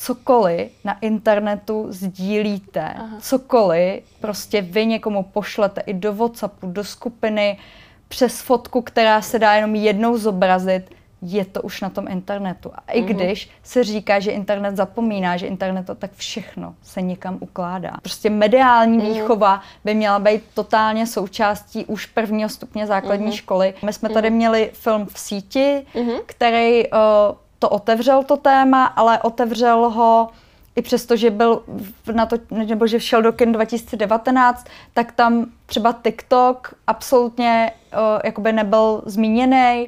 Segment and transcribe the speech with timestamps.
[0.00, 3.16] cokoliv na internetu sdílíte, Aha.
[3.20, 7.58] cokoliv prostě vy někomu pošlete i do Whatsappu, do skupiny,
[8.08, 10.90] přes fotku, která se dá jenom jednou zobrazit,
[11.22, 12.70] je to už na tom internetu.
[12.74, 13.06] A i mm-hmm.
[13.06, 17.92] když se říká, že internet zapomíná, že internet to tak všechno se někam ukládá.
[18.02, 19.14] Prostě mediální mm-hmm.
[19.14, 23.36] výchova by měla být totálně součástí už prvního stupně základní mm-hmm.
[23.36, 23.74] školy.
[23.84, 24.34] My jsme tady mm-hmm.
[24.34, 26.20] měli film v síti, mm-hmm.
[26.26, 26.98] který uh,
[27.60, 30.28] to otevřel to téma, ale otevřel ho
[30.76, 31.62] i přesto, že byl
[32.12, 38.52] na to, nebo že šel do kin 2019, tak tam třeba TikTok absolutně uh, jakoby
[38.52, 39.86] nebyl zmíněný.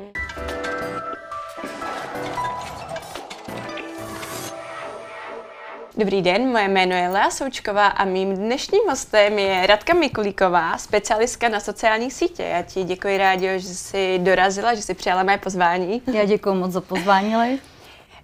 [5.96, 11.48] Dobrý den, moje jméno je Lea Součková a mým dnešním hostem je Radka Mikulíková, specialistka
[11.48, 12.42] na sociálních sítě.
[12.42, 16.02] Já ti děkuji rádi, že jsi dorazila, že jsi přijala mé pozvání.
[16.12, 17.58] Já děkuji moc za pozvání, Lej.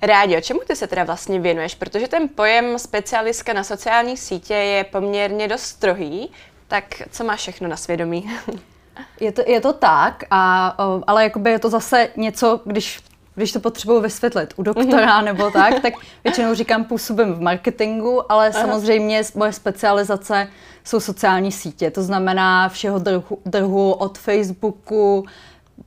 [0.02, 1.74] Rádio, čemu ty se teda vlastně věnuješ?
[1.74, 6.32] Protože ten pojem specialistka na sociálních sítě je poměrně dost strohý,
[6.68, 8.30] tak co máš všechno na svědomí?
[9.20, 10.66] Je to, je to tak, a,
[11.06, 13.00] ale jakoby je to zase něco, když
[13.38, 18.48] když to potřebuji vysvětlit u doktora nebo tak, tak většinou říkám, působím v marketingu, ale
[18.48, 18.60] Aha.
[18.60, 20.48] samozřejmě moje specializace
[20.84, 21.90] jsou sociální sítě.
[21.90, 25.26] To znamená všeho druhu, druhu od Facebooku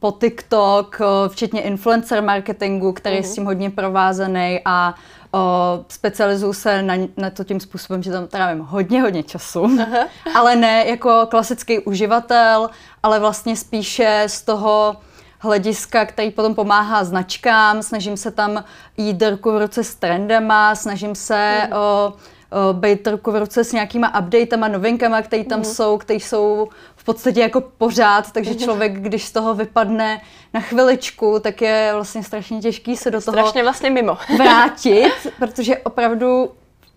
[0.01, 3.19] po TikTok, včetně influencer marketingu, který uh-huh.
[3.19, 3.35] je s mhm.
[3.35, 4.95] tím hodně provázený a
[5.31, 5.39] o,
[5.87, 10.07] specializuju se na, na to tím způsobem, že tam trávím hodně, hodně času, uh-huh.
[10.35, 12.69] ale ne jako klasický uživatel,
[13.03, 14.95] ale vlastně spíše z toho
[15.39, 18.63] hlediska, který potom pomáhá značkám, snažím se tam
[18.97, 21.73] jít ruku v ruce s trendama, snažím se mm.
[21.73, 22.13] o,
[22.51, 25.65] o, být ruku v ruce s nějakýma updatama, novinkama, které tam mm.
[25.65, 28.59] jsou, které jsou v podstatě jako pořád, takže mhm.
[28.59, 30.21] člověk, když z toho vypadne
[30.53, 34.17] na chviličku, tak je vlastně strašně těžký se do toho strašně vlastně mimo.
[34.37, 36.51] vrátit, protože opravdu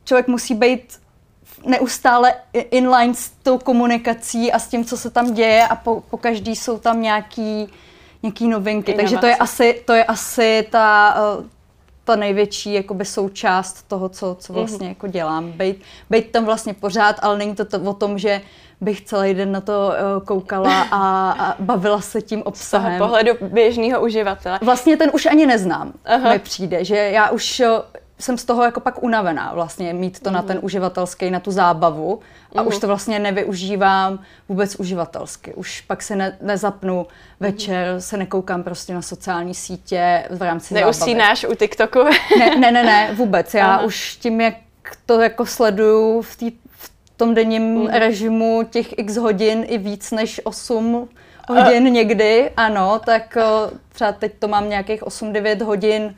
[0.04, 0.98] člověk musí být
[1.66, 6.16] neustále inline s tou komunikací a s tím, co se tam děje a po, po
[6.16, 7.68] každý jsou tam nějaký
[8.24, 8.92] nějaký novinky.
[8.92, 9.02] Inovace.
[9.02, 11.48] Takže to je asi, to je asi ta, eh,
[12.04, 14.60] ta největší jakoby součást toho, co, co mhm.
[14.60, 14.88] vlastně mm-hmm.
[14.88, 15.52] jako dělám.
[15.52, 18.40] Bejt, bejt tam vlastně pořád, ale není to, to o tom, že
[18.80, 22.98] bych celý den na to uh, koukala a, a bavila se tím obsahem.
[22.98, 24.58] Z pohledu běžného uživatele.
[24.62, 26.32] Vlastně ten už ani neznám, Aha.
[26.32, 27.66] mi přijde, že já už uh,
[28.18, 30.34] jsem z toho jako pak unavená vlastně mít to mm.
[30.34, 30.64] na ten mhm.
[30.64, 32.20] uživatelský, na tu zábavu
[32.56, 32.68] a mm.
[32.68, 32.80] už mhm.
[32.80, 35.54] to vlastně nevyužívám vůbec uživatelsky.
[35.54, 37.06] Už pak se ne, nezapnu
[37.40, 38.00] večer, mm.
[38.00, 41.56] se nekoukám prostě na sociální sítě v rámci Neusínáš zábavy.
[41.56, 41.98] u TikToku?
[42.38, 43.54] ne, ne, ne, ne, vůbec.
[43.54, 43.82] Já Aha.
[43.82, 44.54] už tím, jak
[45.06, 47.86] to jako sleduju v, tý, v tom denním mm.
[47.86, 51.08] režimu těch x hodin i víc než 8
[51.48, 53.38] hodin někdy, ano, tak
[53.92, 56.14] třeba teď to mám nějakých 8-9 hodin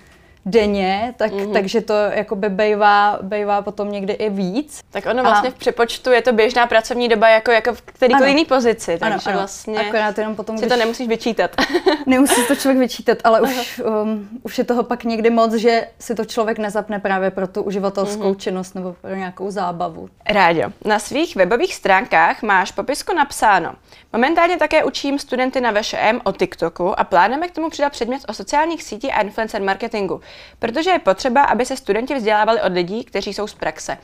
[0.47, 1.53] denně, tak, mm-hmm.
[1.53, 4.81] takže to jakoby bejvá, bejvá potom někdy i víc.
[4.91, 5.53] Tak ono vlastně a...
[5.53, 9.21] v přepočtu je to běžná pracovní doba jako, jako v kterýkoliv jiný pozici, takže ano,
[9.27, 9.39] ano.
[9.39, 10.73] vlastně Akorát jenom potom, si když...
[10.73, 11.51] to nemusíš vyčítat.
[12.07, 16.15] Nemusí to člověk vyčítat, ale už, um, už je toho pak někdy moc, že si
[16.15, 18.37] to člověk nezapne právě pro tu uživatelskou mm-hmm.
[18.37, 20.09] činnost nebo pro nějakou zábavu.
[20.28, 23.75] Rádio, na svých webových stránkách máš popisku napsáno.
[24.13, 28.34] Momentálně také učím studenty na VŠM o TikToku a plánujeme k tomu přidat předmět o
[28.34, 30.21] sociálních sítích a influencer marketingu
[30.58, 33.98] protože je potřeba, aby se studenti vzdělávali od lidí, kteří jsou z praxe.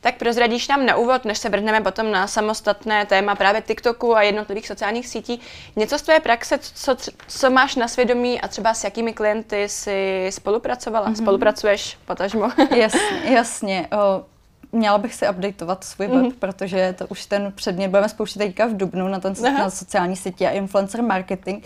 [0.00, 4.22] Tak prozradíš nám na úvod, než se vrhneme potom na samostatné téma právě TikToku a
[4.22, 5.40] jednotlivých sociálních sítí,
[5.76, 6.96] něco z tvé praxe, co,
[7.28, 11.22] co máš na svědomí a třeba s jakými klienty jsi spolupracovala, mm-hmm.
[11.22, 12.50] spolupracuješ, potažmo?
[12.76, 13.88] jasně, jasně.
[13.92, 14.24] O,
[14.72, 16.32] měla bych si updateovat svůj web, mm-hmm.
[16.38, 20.48] protože to už ten předmět budeme spouštět teďka v Dubnu na, ten, na sociální sítě
[20.48, 21.64] a influencer marketing.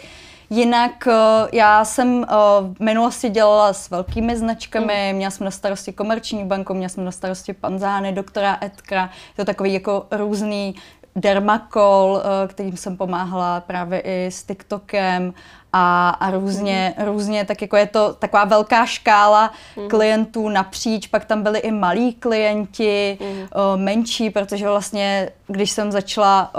[0.52, 1.12] Jinak eh,
[1.52, 2.34] já jsem eh,
[2.74, 5.16] v minulosti dělala s velkými značkami, mm.
[5.16, 9.72] měla jsem na starosti komerční banku, měla jsem na starosti Panzány, doktora Edkra, to takový
[9.72, 10.74] jako různý
[11.16, 15.34] Dermakol, eh, kterým jsem pomáhala právě i s TikTokem
[15.72, 17.04] a, a různě, mm.
[17.04, 19.88] různě, tak jako je to taková velká škála mm.
[19.88, 23.84] klientů napříč, pak tam byli i malí klienti, mm.
[23.84, 26.50] menší, protože vlastně, když jsem začala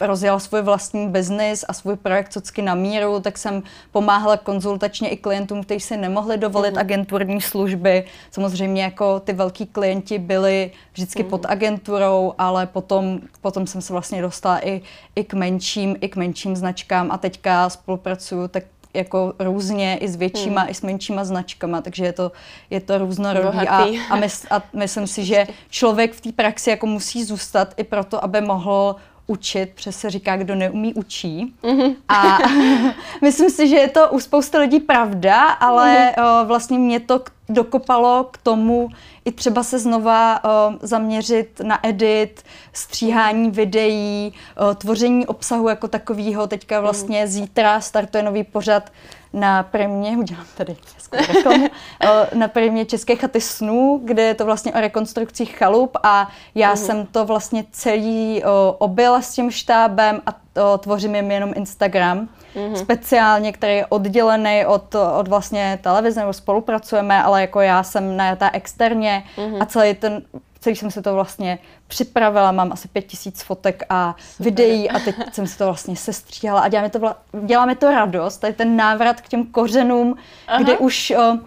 [0.00, 3.62] rozjela svůj vlastní biznis a svůj projekt Cocky na míru, tak jsem
[3.92, 6.78] pomáhala konzultačně i klientům, kteří si nemohli dovolit mm.
[6.78, 8.04] agenturní služby.
[8.30, 11.30] Samozřejmě jako ty velký klienti byli vždycky mm.
[11.30, 14.82] pod agenturou, ale potom, potom jsem se vlastně dostala i,
[15.16, 18.64] i k menším, i k menším značkám a teďka spolupracuju tak
[18.94, 20.70] jako různě i s většíma, hmm.
[20.70, 22.32] i s menšíma značkama, takže je to,
[22.70, 26.86] je to různorodý a, a, mys, a myslím si, že člověk v té praxi jako
[26.86, 31.54] musí zůstat i proto, aby mohl učit, protože se říká, kdo neumí, učí.
[31.62, 31.96] Mm-hmm.
[32.08, 32.38] A
[33.22, 36.46] myslím si, že je to u spousty lidí pravda, ale mm-hmm.
[36.46, 38.88] vlastně mě to dokopalo k tomu
[39.24, 40.40] i třeba se znova
[40.82, 42.42] zaměřit na edit,
[42.72, 44.34] stříhání videí,
[44.78, 46.46] tvoření obsahu jako takového.
[46.46, 47.26] Teďka vlastně mm.
[47.26, 48.90] zítra startuje nový pořad
[49.34, 50.76] na prémě, udělám tady
[51.12, 51.66] reklamu,
[52.34, 56.86] na prémě České chaty snů, kde je to vlastně o rekonstrukcích chalup a já uh-huh.
[56.86, 62.28] jsem to vlastně celý o, objela s tím štábem a to, tvořím jim jenom Instagram,
[62.54, 62.74] uh-huh.
[62.74, 68.50] speciálně, který je oddělený od, od vlastně televize, nebo spolupracujeme, ale jako já jsem najatá
[68.52, 69.62] externě uh-huh.
[69.62, 70.22] a celý ten
[70.64, 74.44] celý jsem se to vlastně připravila, mám asi pět tisíc fotek a Super.
[74.44, 78.38] videí a teď jsem se to vlastně sestříhala a děláme to, vla, děláme to radost,
[78.38, 80.16] tady ten návrat k těm kořenům,
[80.48, 80.62] Aha.
[80.62, 81.38] kde už o,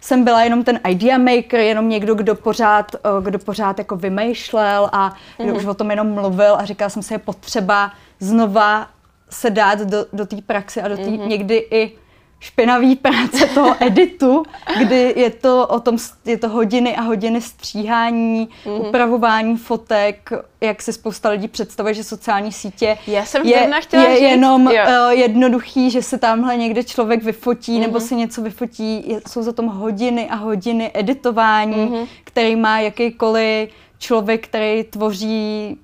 [0.00, 4.90] jsem byla jenom ten idea maker, jenom někdo, kdo pořád, o, kdo pořád jako vymýšlel
[4.92, 8.88] a kdo už o tom jenom mluvil a říkala jsem si, je potřeba znova
[9.30, 11.26] se dát do, do té praxe a do té mm-hmm.
[11.26, 11.92] někdy i
[12.40, 14.42] špinavý práce toho editu,
[14.78, 18.88] kdy je to o tom, je to hodiny a hodiny stříhání, mm-hmm.
[18.88, 24.14] upravování fotek, jak si spousta lidí představuje, že sociální sítě Já jsem je, chtěla je
[24.14, 24.82] říct, jenom jo.
[25.06, 27.80] Uh, jednoduchý, že se tamhle někde člověk vyfotí mm-hmm.
[27.80, 29.10] nebo si něco vyfotí.
[29.10, 32.06] Je, jsou za tom hodiny a hodiny editování, mm-hmm.
[32.24, 35.76] který má jakýkoliv člověk, který tvoří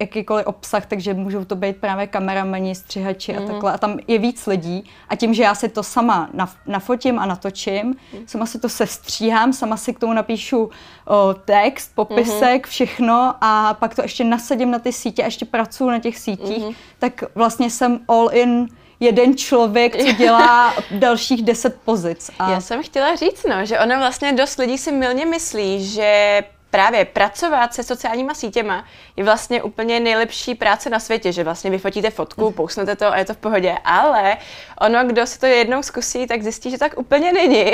[0.00, 3.38] jakýkoliv obsah, takže můžou to být právě kameramani, střihači mm.
[3.38, 3.50] a mhm.
[3.50, 3.72] takhle.
[3.72, 4.90] A tam je víc lidí.
[5.08, 6.30] A tím, že já si to sama
[6.66, 8.26] nafotím a natočím, mm.
[8.26, 10.70] sama si to sestříhám, sama si k tomu napíšu
[11.06, 12.70] o, text, popisek, mm.
[12.70, 16.64] všechno a pak to ještě nasadím na ty sítě a ještě pracuji na těch sítích,
[16.64, 16.72] mm.
[16.98, 18.68] tak vlastně jsem all in
[19.00, 22.30] jeden člověk, co dělá dalších deset pozic.
[22.38, 22.50] A...
[22.50, 27.04] Já jsem chtěla říct, no, že ono vlastně dost lidí si milně myslí, že právě
[27.04, 28.84] pracovat se sociálníma sítěma
[29.20, 32.52] je vlastně úplně nejlepší práce na světě, že vlastně vyfotíte fotku, mhm.
[32.52, 34.36] pousnete to a je to v pohodě, ale
[34.80, 37.64] ono, kdo si to jednou zkusí, tak zjistí, že tak úplně není.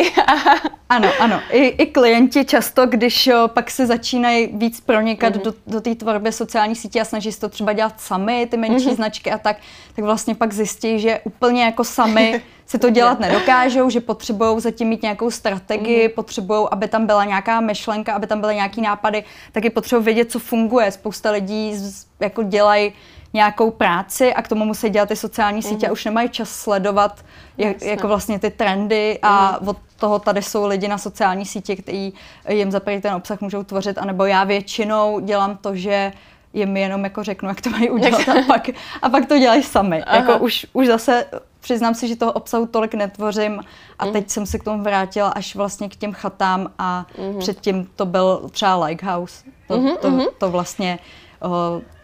[0.89, 1.41] ano, ano.
[1.51, 5.43] I, I klienti často, když jo, pak se začínají víc pronikat mm-hmm.
[5.43, 8.89] do, do té tvorby sociální sítě a snaží se to třeba dělat sami, ty menší
[8.89, 8.95] mm-hmm.
[8.95, 9.57] značky a tak,
[9.97, 14.89] tak vlastně pak zjistí, že úplně jako sami si to dělat nedokážou, že potřebují zatím
[14.89, 16.15] mít nějakou strategii, mm.
[16.15, 20.39] potřebují, aby tam byla nějaká myšlenka, aby tam byly nějaký nápady, taky potřebují vědět, co
[20.39, 20.91] funguje.
[20.91, 21.75] Spousta lidí
[22.21, 22.93] jako dělají
[23.33, 25.91] nějakou práci a k tomu musí dělat ty sociální sítě mm.
[25.91, 27.25] a už nemají čas sledovat
[27.59, 29.69] jak, jako vlastně ty trendy a mm.
[29.69, 32.15] od toho tady jsou lidi na sociální sítě, kteří
[32.49, 36.13] jim za ten obsah můžou tvořit, anebo já většinou dělám to, že
[36.53, 38.69] jim jenom jako řeknu, jak to mají udělat a pak,
[39.03, 40.03] a pak to dělají sami.
[40.13, 41.27] Jako už, už zase
[41.61, 43.61] přiznám si, že toho obsahu tolik netvořím
[43.99, 44.13] a mm.
[44.13, 47.39] teď jsem se k tomu vrátila až vlastně k těm chatám a mm.
[47.39, 49.45] předtím to byl třeba Lighthouse.
[49.69, 50.99] To, mm-hmm, to, to, to vlastně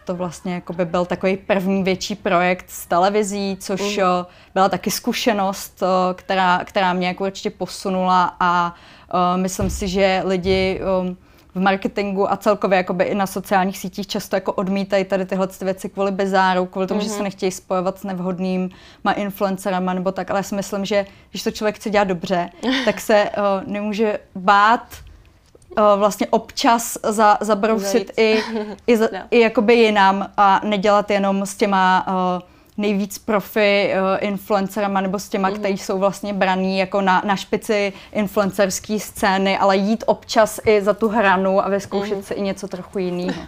[0.05, 4.03] to vlastně jako by byl takový první větší projekt s televizí, což mm.
[4.03, 5.83] o, byla taky zkušenost,
[6.13, 8.75] která, která mě jako určitě posunula a
[9.35, 10.79] myslím si, že lidi
[11.55, 15.89] v marketingu a celkově jakoby i na sociálních sítích často jako odmítají tady tyhle věci
[15.89, 17.03] kvůli bezáru, kvůli tomu, mm-hmm.
[17.03, 17.23] že se mhm.
[17.23, 21.75] nechtějí spojovat s nevhodnýma influencerama nebo tak, ale já si myslím, že když to člověk
[21.75, 22.49] chce dělat dobře,
[22.85, 25.12] tak se uh, nemůže bát uh,
[25.95, 28.43] vlastně občas za, zabrousit i,
[28.87, 29.19] i, za, no.
[29.31, 32.41] i jakoby jinam a nedělat jenom s těma uh,
[32.77, 35.55] nejvíc profi uh, influencerama nebo s těma, mm.
[35.55, 40.93] kteří jsou vlastně braní jako na, na špici influencerské scény, ale jít občas i za
[40.93, 42.23] tu hranu a vyzkoušet mm.
[42.23, 43.41] si i něco trochu jiného.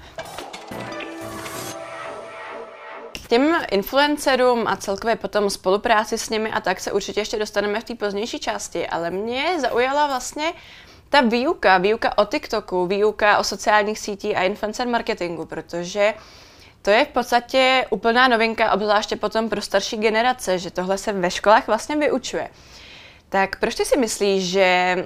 [3.12, 7.79] K těm influencerům a celkově potom spolupráci s nimi a tak se určitě ještě dostaneme
[7.79, 10.53] v té pozdější části, ale mě zaujala vlastně
[11.15, 16.13] ta výuka, výuka o TikToku, výuka o sociálních sítích a influencer marketingu, protože
[16.81, 21.31] to je v podstatě úplná novinka, obzvláště potom pro starší generace, že tohle se ve
[21.31, 22.50] školách vlastně vyučuje.
[23.29, 24.98] Tak proč ty si myslíš, že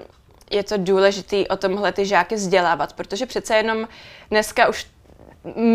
[0.51, 2.93] je to důležité o tomhle ty žáky vzdělávat?
[2.93, 3.87] Protože přece jenom
[4.29, 4.87] dneska už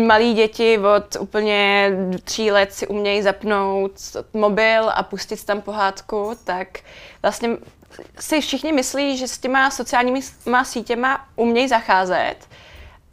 [0.07, 1.91] malí děti od úplně
[2.23, 3.91] tří let si umějí zapnout
[4.33, 6.79] mobil a pustit tam pohádku, tak
[7.21, 7.49] vlastně
[8.19, 10.19] si všichni myslí, že s těma sociálními
[10.63, 12.35] sítěma umějí zacházet,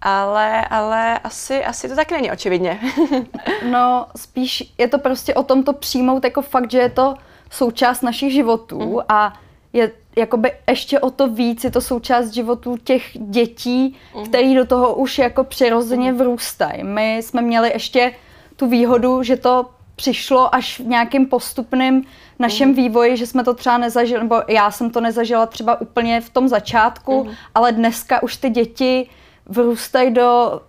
[0.00, 2.80] ale, ale asi, asi to tak není, očividně.
[3.70, 7.14] no, spíš je to prostě o tom to přijmout jako fakt, že je to
[7.50, 9.00] součást našich životů mm.
[9.08, 9.40] a
[9.72, 14.24] je jakoby ještě o to víc, je to součást životů těch dětí, mm.
[14.24, 16.18] který do toho už jako přirozeně mm.
[16.18, 16.84] vrůstají.
[16.84, 18.14] My jsme měli ještě
[18.56, 22.04] tu výhodu, že to přišlo až v nějakým postupným
[22.42, 22.74] našem mm.
[22.74, 26.48] vývoji, že jsme to třeba nezažili, nebo já jsem to nezažila třeba úplně v tom
[26.48, 27.30] začátku, mm.
[27.54, 29.08] ale dneska už ty děti
[29.46, 30.60] vrůstají do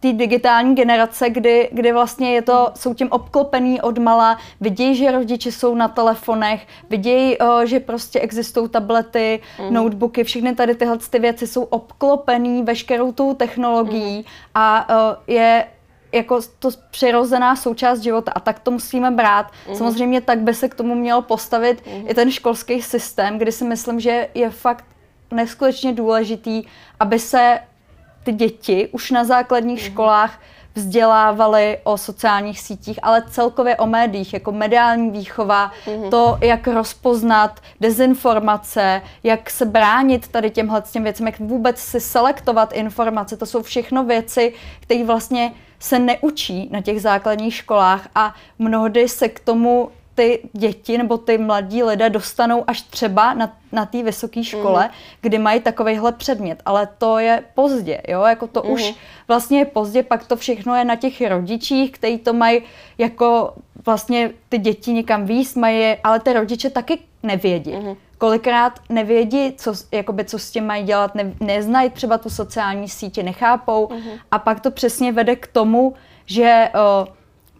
[0.00, 5.10] té digitální generace, kdy, kdy vlastně je to, jsou tím obklopený od mala, vidějí, že
[5.10, 9.74] rodiče jsou na telefonech, vidějí, že prostě existují tablety, mm.
[9.74, 14.24] notebooky, všechny tady tyhle ty věci jsou obklopený veškerou tou technologií mm.
[14.54, 14.88] a
[15.26, 15.64] je
[16.12, 19.46] jako to přirozená součást života a tak to musíme brát.
[19.68, 19.74] Mm.
[19.74, 22.04] Samozřejmě tak by se k tomu měl postavit mm.
[22.08, 24.84] i ten školský systém, kdy si myslím, že je fakt
[25.30, 26.64] neskutečně důležitý,
[27.00, 27.58] aby se
[28.24, 29.92] ty děti už na základních mm.
[29.92, 30.40] školách
[30.74, 36.10] vzdělávali o sociálních sítích, ale celkově o médiích, jako mediální výchova, mm-hmm.
[36.10, 42.72] to, jak rozpoznat dezinformace, jak se bránit tady těmhle těm věcem, jak vůbec si selektovat
[42.72, 49.08] informace, to jsou všechno věci, které vlastně se neučí na těch základních školách a mnohdy
[49.08, 54.02] se k tomu ty děti nebo ty mladí lidé dostanou až třeba na, na té
[54.02, 54.90] vysoké škole, mm.
[55.20, 56.62] kdy mají takovýhle předmět.
[56.64, 58.70] Ale to je pozdě, jo, jako to mm.
[58.70, 58.94] už
[59.28, 62.62] vlastně je pozdě, pak to všechno je na těch rodičích, kteří to mají
[62.98, 63.54] jako
[63.86, 67.72] vlastně ty děti někam výst mají, ale ty rodiče taky nevědí.
[67.72, 72.88] Mm kolikrát nevědí, co, jakoby, co s tím mají dělat, ne, neznají třeba tu sociální
[72.88, 74.18] sítě, nechápou uh-huh.
[74.30, 75.94] a pak to přesně vede k tomu,
[76.26, 77.06] že o,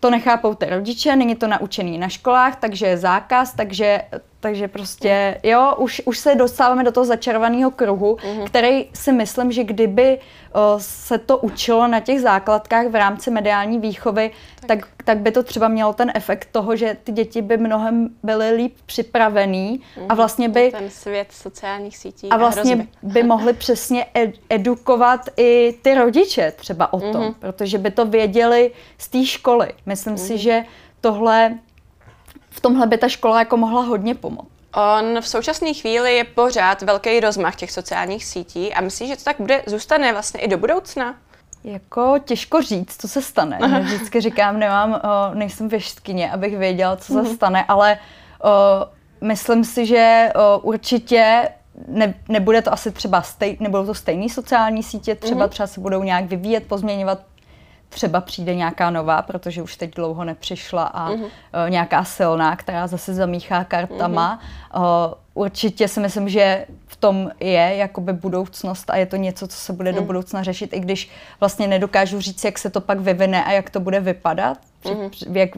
[0.00, 4.02] to nechápou ty rodiče, není to naučený na školách, takže je zákaz, takže
[4.40, 8.44] takže prostě, jo, už, už se dostáváme do toho začarovaného kruhu, mm-hmm.
[8.44, 10.18] který si myslím, že kdyby
[10.52, 14.30] o, se to učilo na těch základkách v rámci mediální výchovy,
[14.60, 14.68] tak.
[14.68, 18.50] Tak, tak by to třeba mělo ten efekt toho, že ty děti by mnohem byly
[18.50, 20.02] líp připravený mm-hmm.
[20.08, 20.16] a mhm.
[20.16, 20.70] vlastně by...
[20.70, 22.88] Ten svět sociálních sítí a vlastně hrozby.
[23.02, 27.34] by mohli přesně ed, edukovat i ty rodiče třeba o tom, mm-hmm.
[27.38, 29.72] protože by to věděli z té školy.
[29.86, 30.26] Myslím mm-hmm.
[30.26, 30.64] si, že
[31.00, 31.58] tohle
[32.50, 34.48] v tomhle by ta škola jako mohla hodně pomoct.
[34.74, 39.24] On v současné chvíli je pořád velký rozmach těch sociálních sítí a myslíš, že to
[39.24, 41.14] tak bude, zůstane vlastně i do budoucna?
[41.64, 43.58] Jako těžko říct, co se stane.
[43.62, 43.78] Aha.
[43.78, 47.34] Vždycky říkám, nemám, o, nejsem věštkyně, abych věděla, co se mhm.
[47.34, 47.98] stane, ale
[48.42, 48.48] o,
[49.20, 51.48] myslím si, že o, určitě
[51.88, 55.48] ne, nebude to asi třeba stej, nebudou to stejné sociální sítě, třeba mm-hmm.
[55.48, 57.18] třeba se budou nějak vyvíjet, pozměňovat,
[57.90, 61.22] třeba přijde nějaká nová, protože už teď dlouho nepřišla a uh-huh.
[61.24, 61.30] uh,
[61.68, 64.40] nějaká silná, která zase zamíchá kartama.
[64.74, 65.08] Uh-huh.
[65.08, 69.56] Uh, určitě si myslím, že v tom je jakoby budoucnost a je to něco, co
[69.56, 69.94] se bude uh-huh.
[69.94, 73.70] do budoucna řešit, i když vlastně nedokážu říct, jak se to pak vyvine a jak
[73.70, 75.10] to bude vypadat, uh-huh.
[75.36, 75.50] jak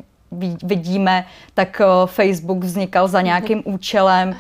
[0.63, 4.37] vidíme, tak Facebook vznikal za nějakým účelem,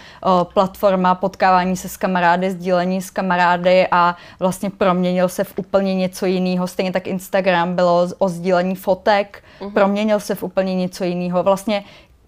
[0.54, 6.26] platforma potkávání se s kamarády, sdílení s kamarády a vlastně proměnil se v úplně něco
[6.26, 6.66] jiného.
[6.66, 9.72] Stejně tak Instagram bylo o sdílení fotek, uh-huh.
[9.72, 11.42] proměnil se v úplně něco jiného.
[11.42, 11.84] Vlastně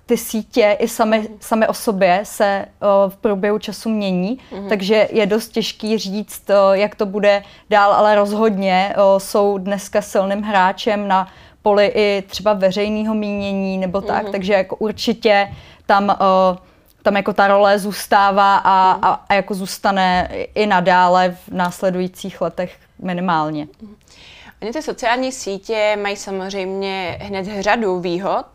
[0.07, 4.69] ty sítě i sami, sami o sobě se o, v průběhu času mění, uh-huh.
[4.69, 10.03] takže je dost těžký říct, o, jak to bude dál, ale rozhodně o, jsou dneska
[10.03, 11.29] silným hráčem na
[11.65, 14.31] poli i třeba veřejného mínění nebo tak, mm-hmm.
[14.31, 15.49] takže jako určitě
[15.87, 16.59] tam, uh,
[17.03, 19.09] tam jako ta role zůstává a, mm-hmm.
[19.09, 23.65] a, a jako zůstane i nadále v následujících letech minimálně.
[23.65, 23.95] Mm-hmm.
[24.63, 28.47] Oni ty sociální sítě mají samozřejmě hned řadu výhod,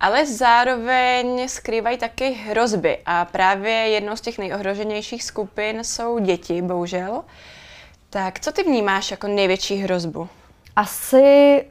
[0.00, 7.22] ale zároveň skrývají taky hrozby a právě jednou z těch nejohroženějších skupin jsou děti, bohužel.
[8.10, 10.28] Tak co ty vnímáš jako největší hrozbu?
[10.76, 11.64] Asi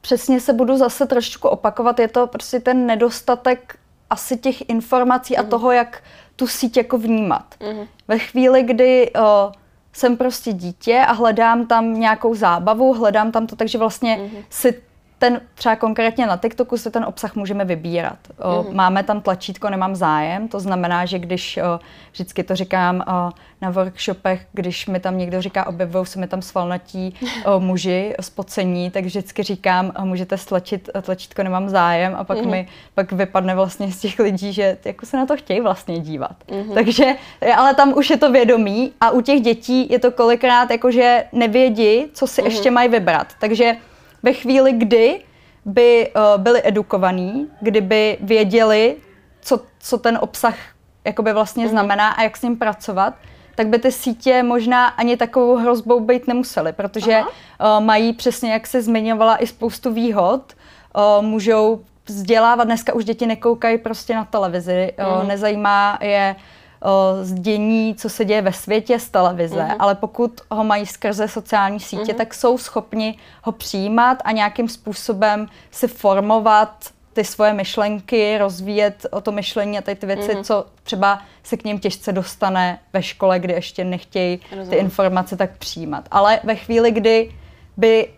[0.00, 3.78] přesně se budu zase trošku opakovat, je to prostě ten nedostatek
[4.10, 5.40] asi těch informací mm.
[5.40, 5.50] a mhm.
[5.50, 6.02] toho, jak
[6.36, 7.54] tu síť jako vnímat.
[7.72, 7.86] Mm.
[8.08, 9.52] Ve chvíli, kdy o,
[9.92, 14.44] jsem prostě dítě a hledám tam nějakou zábavu, hledám tam to, takže vlastně mm.
[14.50, 14.82] si
[15.20, 18.18] ten třeba konkrétně na TikToku si ten obsah můžeme vybírat.
[18.38, 18.76] O, mm.
[18.76, 21.80] Máme tam tlačítko nemám zájem, to znamená, že když o,
[22.12, 26.42] vždycky to říkám o, na workshopech, když mi tam někdo říká, objevují se mi tam
[26.42, 32.38] svalnatí o, muži spocení, tak vždycky říkám, o, můžete stlačit tlačítko nemám zájem a pak
[32.38, 32.50] mm.
[32.50, 36.36] mi pak vypadne vlastně z těch lidí, že jako se na to chtějí vlastně dívat.
[36.50, 36.74] Mm.
[36.74, 37.14] Takže,
[37.56, 41.24] ale tam už je to vědomí a u těch dětí je to kolikrát jako, že
[41.32, 42.46] nevědí, co si mm.
[42.46, 43.26] ještě mají vybrat.
[43.40, 43.76] Takže
[44.22, 45.20] ve chvíli, kdy
[45.64, 48.96] by uh, byli edukovaní, kdyby věděli,
[49.40, 50.56] co, co ten obsah
[51.04, 51.70] jakoby vlastně mm.
[51.70, 53.14] znamená a jak s ním pracovat,
[53.54, 58.66] tak by ty sítě možná ani takovou hrozbou být nemusely, protože uh, mají přesně, jak
[58.66, 60.52] se zmiňovala, i spoustu výhod.
[60.96, 65.06] Uh, můžou vzdělávat, dneska už děti nekoukají prostě na televizi, mm.
[65.06, 66.36] uh, nezajímá je
[66.84, 69.76] uh, zdění, co se děje ve světě z televize, mm-hmm.
[69.78, 72.16] ale pokud ho mají skrze sociální sítě, mm-hmm.
[72.16, 79.20] tak jsou schopni ho přijímat a nějakým způsobem si formovat ty svoje myšlenky, rozvíjet o
[79.20, 80.44] to myšlení a ty, ty věci, mm-hmm.
[80.44, 85.50] co třeba se k ním těžce dostane ve škole, kdy ještě nechtějí ty informace tak
[85.58, 86.08] přijímat.
[86.10, 87.34] Ale ve chvíli, kdy
[87.76, 88.08] by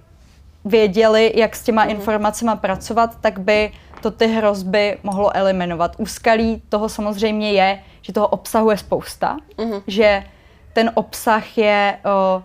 [0.64, 1.90] věděli, jak s těma mm.
[1.90, 5.94] informacemi pracovat, tak by to ty hrozby mohlo eliminovat.
[5.98, 9.80] Úskalí toho samozřejmě je, že toho obsahu je spousta, mm.
[9.86, 10.24] že
[10.72, 12.42] ten obsah je o,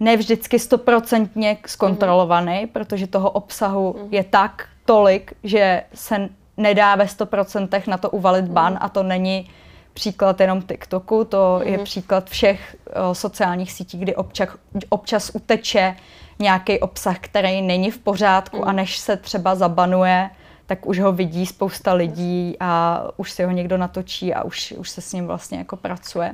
[0.00, 2.68] ne vždycky stoprocentně zkontrolovaný, mm.
[2.68, 4.08] protože toho obsahu mm.
[4.14, 8.78] je tak tolik, že se nedá ve 100% na to uvalit ban mm.
[8.80, 9.50] a to není
[9.94, 11.72] příklad jenom TikToku, to mm.
[11.72, 12.76] je příklad všech
[13.10, 14.48] o, sociálních sítí, kdy občas,
[14.88, 15.96] občas uteče
[16.38, 18.68] nějaký obsah, který není v pořádku mm.
[18.68, 20.30] a než se třeba zabanuje,
[20.66, 24.90] tak už ho vidí spousta lidí a už si ho někdo natočí a už, už
[24.90, 26.32] se s ním vlastně jako pracuje.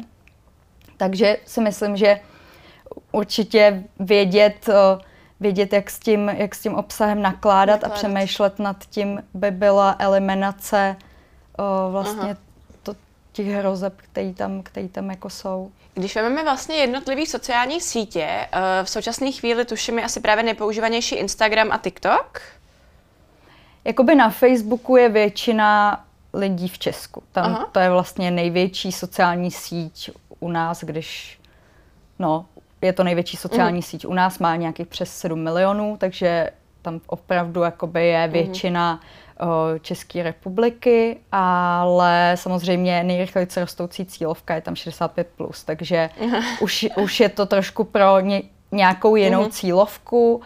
[0.96, 2.20] Takže si myslím, že
[3.12, 4.68] určitě vědět,
[5.40, 7.96] vědět jak, s tím, jak s tím obsahem nakládat, nakládat.
[7.96, 10.96] a přemýšlet nad tím by byla eliminace
[11.90, 12.37] vlastně
[12.82, 12.94] to,
[13.32, 15.70] těch hrozeb, které tam, který tam jako jsou.
[15.94, 18.49] Když vezmeme vlastně jednotlivý sociální sítě, eh,
[18.84, 22.42] v současné chvíli tuším je asi právě nejpoužívanější Instagram a TikTok.
[23.84, 27.22] Jakoby na Facebooku je většina lidí v Česku.
[27.32, 27.68] Tam Aha.
[27.72, 30.10] to je vlastně největší sociální síť
[30.40, 31.40] u nás, když
[32.18, 32.46] no,
[32.82, 33.82] je to největší sociální mm.
[33.82, 36.50] síť u nás, má nějakých přes 7 milionů, takže
[36.82, 38.32] tam opravdu jakoby je mhm.
[38.32, 39.00] většina mm
[39.80, 46.10] České republiky, ale samozřejmě nejrychleji rostoucí cílovka je tam 65+, plus, takže
[46.60, 49.50] už, už je to trošku pro ně, nějakou jinou mm-hmm.
[49.50, 50.42] cílovku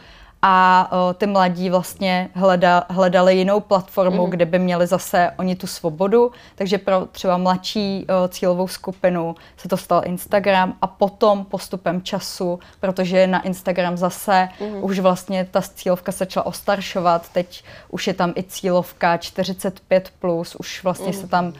[0.46, 4.30] a o, ty mladí vlastně hleda, hledali jinou platformu, mm.
[4.30, 9.68] kde by měli zase oni tu svobodu, takže pro třeba mladší o, cílovou skupinu se
[9.68, 14.84] to stal Instagram a potom postupem času, protože na Instagram zase mm.
[14.84, 20.54] už vlastně ta cílovka se začala ostaršovat, teď už je tam i cílovka 45+, plus,
[20.54, 21.12] už vlastně mm.
[21.12, 21.52] se tam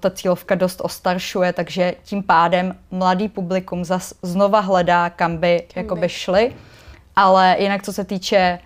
[0.00, 6.00] ta cílovka dost ostaršuje, takže tím pádem mladý publikum zas znova hledá, kam by, kam
[6.00, 6.08] by.
[6.08, 6.52] šli.
[7.16, 8.58] Ale jinak, co se týče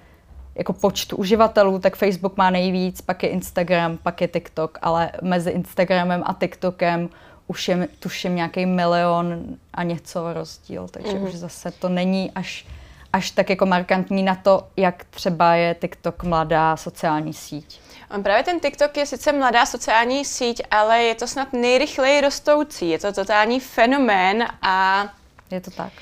[0.55, 5.51] jako počtu uživatelů, tak Facebook má nejvíc, pak je Instagram, pak je TikTok, ale mezi
[5.51, 7.09] Instagramem a TikTokem
[7.47, 11.25] už je, tuším, nějaký milion a něco rozdíl, takže mm.
[11.25, 12.67] už zase to není až,
[13.13, 17.81] až tak jako markantní na to, jak třeba je TikTok mladá sociální síť.
[18.15, 22.91] On právě ten TikTok je sice mladá sociální síť, ale je to snad nejrychleji rostoucí.
[22.91, 25.05] Je to totální fenomén a...
[25.51, 25.93] Je to tak.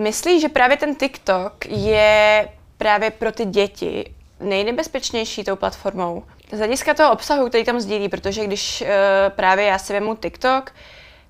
[0.00, 6.22] Myslíš, že právě ten TikTok je právě pro ty děti nejnebezpečnější tou platformou?
[6.52, 8.88] Z hlediska toho obsahu, který tam sdílí, protože když uh,
[9.28, 10.72] právě já si vemu TikTok,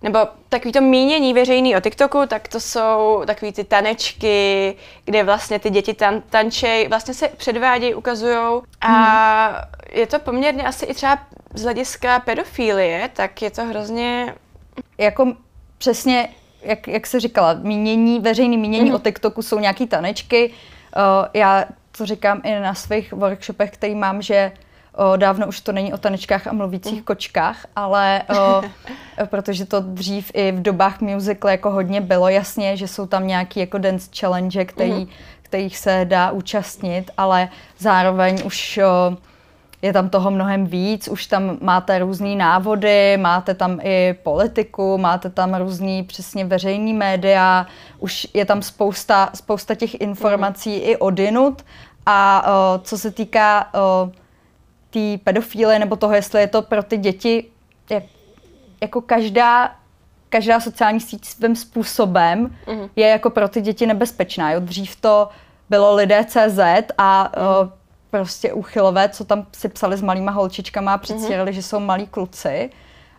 [0.03, 5.59] nebo takový to mínění veřejný o TikToku, tak to jsou takový ty tanečky, kde vlastně
[5.59, 10.01] ty děti tan- tančej, vlastně se předvádějí, ukazují a hmm.
[10.01, 11.19] je to poměrně asi i třeba
[11.55, 14.35] z hlediska pedofilie, tak je to hrozně...
[14.99, 15.33] Jako
[15.79, 16.29] přesně
[16.63, 18.95] jak, jak se říkala, mínění, veřejný mínění mm-hmm.
[18.95, 20.51] o TikToku jsou nějaký tanečky.
[20.51, 21.65] Uh, já
[21.99, 24.53] to říkám i na svých workshopech, který mám, že
[24.99, 27.03] uh, dávno už to není o tanečkách a mluvících mm.
[27.03, 28.65] kočkách, ale uh,
[29.27, 33.61] protože to dřív i v dobách musical jako hodně bylo jasně, že jsou tam nějaký
[33.61, 35.09] jako dance challenge, který, mm.
[35.43, 39.17] kterých se dá účastnit, ale zároveň už uh,
[39.83, 45.31] je tam toho mnohem víc, už tam máte různé návody, máte tam i politiku, máte
[45.31, 47.67] tam různý přesně veřejný média,
[47.99, 50.81] už je tam spousta, spousta těch informací mm.
[50.83, 51.65] i odinut
[52.07, 53.71] a o, co se týká
[54.91, 57.45] té pedofíly nebo toho, jestli je to pro ty děti,
[57.91, 58.03] jak,
[58.81, 59.77] jako každá
[60.29, 62.89] každá sociální síť svým způsobem mm.
[62.97, 64.53] je jako pro ty děti nebezpečná.
[64.53, 64.61] Jo?
[64.61, 65.29] Dřív to
[65.71, 66.59] bylo lidé CZ
[66.99, 67.73] a mm.
[68.19, 71.55] Prostě úchylové, co tam si psali s malýma holčičkama a předstírali, mm-hmm.
[71.55, 72.71] že jsou malí kluci.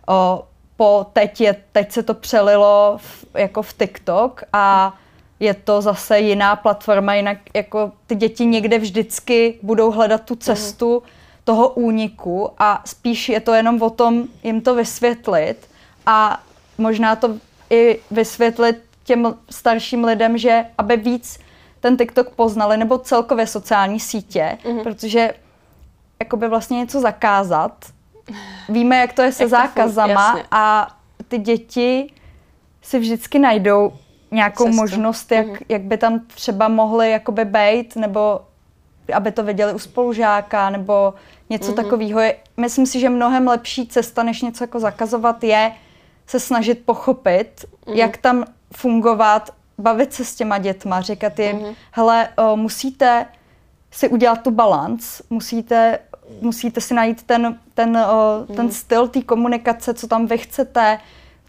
[0.08, 0.44] O,
[0.76, 4.94] po teď, je, teď se to přelilo v, jako v TikTok a
[5.40, 11.02] je to zase jiná platforma, jinak jako ty děti někde vždycky budou hledat tu cestu
[11.04, 11.10] mm.
[11.44, 15.68] toho úniku a spíš je to jenom o tom jim to vysvětlit
[16.06, 16.40] a
[16.78, 17.34] možná to
[17.70, 21.38] i vysvětlit těm starším lidem, že aby víc
[21.80, 24.82] ten TikTok poznali, nebo celkově sociální sítě, mm-hmm.
[24.82, 25.34] protože
[26.20, 27.72] jakoby vlastně něco zakázat.
[28.68, 30.96] Víme, jak to je se jak zákazama fun, a
[31.28, 32.12] ty děti
[32.82, 33.92] si vždycky najdou
[34.30, 34.76] nějakou Cestu.
[34.76, 35.64] možnost, jak, mm-hmm.
[35.68, 38.40] jak by tam třeba mohly jakoby bejt, nebo
[39.14, 41.14] aby to věděli u spolužáka, nebo
[41.50, 41.76] něco mm-hmm.
[41.76, 42.20] takového.
[42.56, 45.72] Myslím si, že mnohem lepší cesta, než něco jako zakazovat, je
[46.26, 47.94] se snažit pochopit, mm-hmm.
[47.94, 51.74] jak tam fungovat bavit se s těma dětma, říkat jim, mm-hmm.
[51.92, 53.26] hele, o, musíte
[53.90, 55.98] si udělat tu balans, musíte,
[56.40, 58.56] musíte si najít ten, ten, o, mm.
[58.56, 58.74] ten mhm.
[58.74, 60.98] styl té komunikace, co tam vy chcete,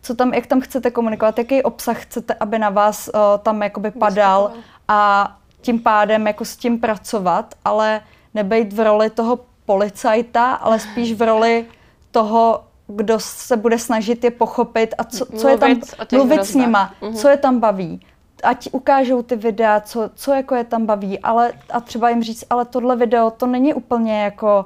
[0.01, 3.91] co tam, jak tam chcete komunikovat, jaký obsah chcete, aby na vás o, tam jakoby
[3.91, 4.51] padal
[4.87, 8.01] a tím pádem jako s tím pracovat, ale
[8.33, 11.65] nebejt v roli toho policajta, ale spíš v roli
[12.11, 15.75] toho, kdo se bude snažit je pochopit a co, co je tam,
[16.11, 17.15] mluvit s nima, uh-huh.
[17.15, 17.99] co je tam baví.
[18.43, 22.43] Ať ukážou ty videa, co, co jako je tam baví, ale a třeba jim říct,
[22.49, 24.65] ale tohle video, to není úplně jako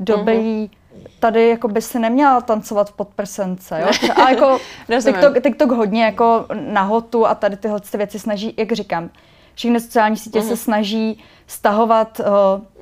[0.00, 0.80] dobrý, uh-huh
[1.20, 4.10] tady jako by si neměla tancovat v podprsence, jo?
[4.24, 4.58] A jako
[5.04, 9.10] TikTok, TikTok hodně jako nahotu a tady tyhle ty věci snaží, jak říkám,
[9.54, 10.42] všechny sociální sítě uh-huh.
[10.42, 10.56] se mhm.
[10.56, 12.26] snaží stahovat uh,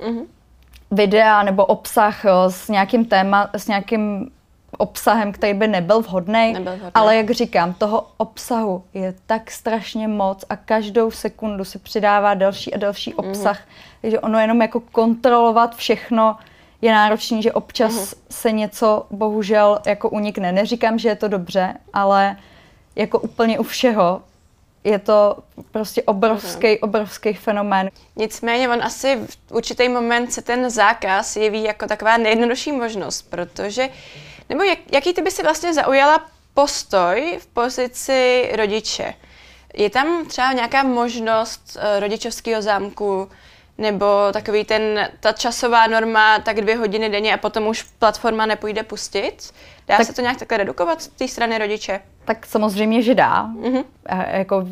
[0.09, 0.25] uh-huh.
[0.91, 4.31] videa nebo obsah uh, s nějakým téma, s nějakým
[4.77, 6.55] obsahem, který by nebyl vhodný,
[6.93, 12.73] ale jak říkám, toho obsahu je tak strašně moc a každou sekundu se přidává další
[12.73, 13.97] a další obsah, mm-hmm.
[14.01, 16.37] takže ono jenom jako kontrolovat všechno
[16.81, 18.17] je náročný, že občas uh-huh.
[18.29, 20.51] se něco bohužel jako unikne.
[20.51, 22.37] Neříkám, že je to dobře, ale
[22.95, 24.21] jako úplně u všeho
[24.83, 25.37] je to
[25.71, 26.79] prostě obrovský, uh-huh.
[26.81, 27.89] obrovský fenomén.
[28.15, 33.89] Nicméně on asi v určitý moment se ten zákaz jeví jako taková nejjednodušší možnost, protože,
[34.49, 39.13] nebo jak, jaký ty by si vlastně zaujala postoj v pozici rodiče?
[39.73, 43.29] Je tam třeba nějaká možnost uh, rodičovského zámku,
[43.77, 48.83] nebo takový ten, ta časová norma, tak dvě hodiny denně a potom už platforma nepůjde
[48.83, 49.53] pustit?
[49.87, 52.01] Dá tak, se to nějak takhle redukovat z té strany rodiče?
[52.25, 53.47] Tak samozřejmě, že dá.
[53.47, 53.83] Mm-hmm.
[54.05, 54.67] A, jako,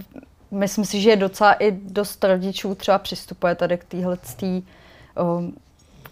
[0.51, 4.17] myslím si, že docela i dost rodičů třeba přistupuje tady k téhle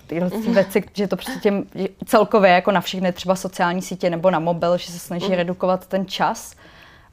[0.08, 1.64] tyhle věci, že to prostě těm,
[2.06, 5.36] celkově jako na všechny třeba sociální sítě nebo na mobil, že se snaží mm-hmm.
[5.36, 6.56] redukovat ten čas.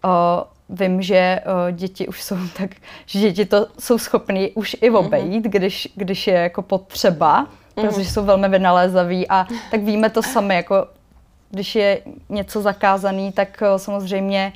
[0.05, 2.71] O, vím, že uh, děti už jsou tak,
[3.07, 4.99] že děti to jsou schopné už i mhm.
[4.99, 5.51] obejít, mm-hmm.
[5.51, 7.89] když, když je jako potřeba, mm-hmm.
[7.89, 10.87] protože jsou velmi vynalézaví a tak víme to sami, jako
[11.51, 14.53] když je něco zakázaný, tak uh, samozřejmě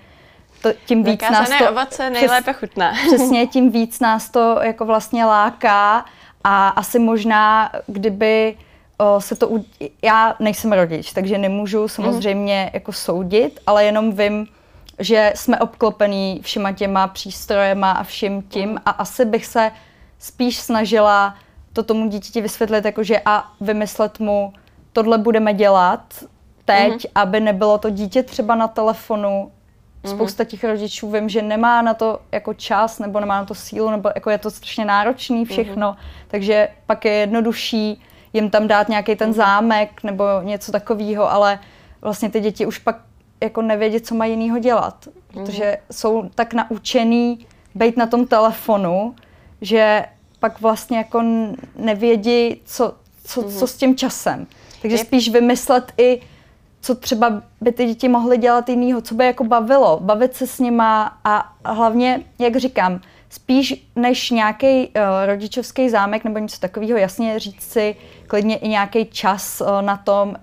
[0.63, 1.71] to, tím víc Zakázané nás to...
[1.71, 2.93] ovoce nejlépe chutná.
[3.07, 6.05] Přesně, tím víc nás to jako vlastně láká
[6.49, 8.57] a asi možná, kdyby
[8.99, 9.49] o, se to...
[9.49, 9.65] U...
[10.03, 12.71] Já nejsem rodič, takže nemůžu samozřejmě mm.
[12.75, 14.47] jako soudit, ale jenom vím,
[14.99, 19.71] že jsme obklopení všema těma přístrojema a vším tím a asi bych se
[20.19, 21.35] spíš snažila
[21.73, 24.53] to tomu dítěti vysvětlit, jakože a vymyslet mu,
[24.93, 26.25] tohle budeme dělat
[26.65, 27.11] teď, mm-hmm.
[27.15, 29.53] aby nebylo to dítě třeba na telefonu.
[30.07, 30.17] Mhm.
[30.17, 33.91] Spousta těch rodičů vím, že nemá na to jako čas, nebo nemá na to sílu,
[33.91, 35.47] nebo jako je to strašně náročný mhm.
[35.47, 36.27] všechno, mm-hmm.
[36.29, 41.59] takže pak je jednodušší jim tam dát nějaký ten zámek nebo něco takového, ale
[42.01, 42.97] vlastně ty děti už pak
[43.41, 45.09] jako nevědět, co mají jinýho dělat.
[45.27, 45.97] Protože mm.
[45.97, 49.15] jsou tak naučený být na tom telefonu,
[49.61, 50.05] že
[50.41, 51.23] pak vlastně jako
[51.77, 53.53] nevědí, co, co, mm.
[53.53, 54.47] co s tím časem.
[54.83, 56.21] Takže spíš vymyslet i,
[56.87, 60.59] co třeba by ty děti mohly dělat jinýho, co by jako bavilo, bavit se s
[60.59, 64.93] nima a hlavně, jak říkám, spíš než nějaký uh,
[65.27, 67.97] rodičovský zámek nebo něco takového, jasně říct si
[68.27, 70.37] klidně i nějaký čas uh, na tom,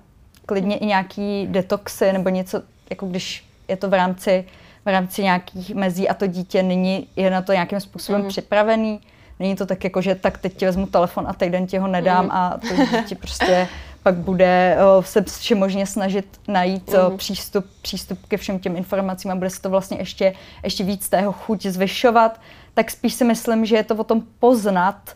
[0.45, 4.45] klidně i nějaký detoxy nebo něco jako když je to v rámci,
[4.85, 8.27] v rámci nějakých mezí a to dítě není, je na to nějakým způsobem mm.
[8.27, 8.99] připravený.
[9.39, 12.25] Není to tak jako, že tak teď ti vezmu telefon a týden ti ho nedám
[12.25, 12.31] mm.
[12.31, 13.67] a to dítě prostě
[14.03, 17.13] pak bude o, se všemožně snažit najít mm.
[17.13, 21.09] o, přístup, přístup ke všem těm informacím a bude se to vlastně ještě, ještě víc
[21.09, 22.41] tého chuť zvyšovat,
[22.73, 25.15] tak spíš si myslím, že je to o tom poznat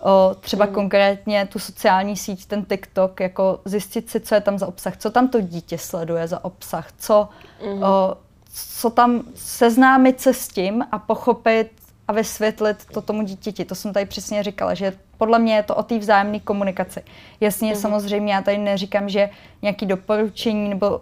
[0.00, 0.72] o, třeba mm.
[0.72, 5.10] konkrétně tu sociální síť, ten TikTok, jako zjistit si, co je tam za obsah, co
[5.10, 7.28] tam to dítě sleduje za obsah, co,
[7.66, 7.82] mm.
[7.82, 8.16] o,
[8.52, 11.79] co tam seznámit se s tím a pochopit
[12.10, 13.64] a vysvětlit to tomu dítěti.
[13.64, 17.02] To jsem tady přesně říkala, že podle mě je to o té vzájemné komunikaci.
[17.40, 17.76] Jasně, mm.
[17.76, 19.30] samozřejmě, já tady neříkám, že
[19.62, 21.00] nějaké doporučení nebo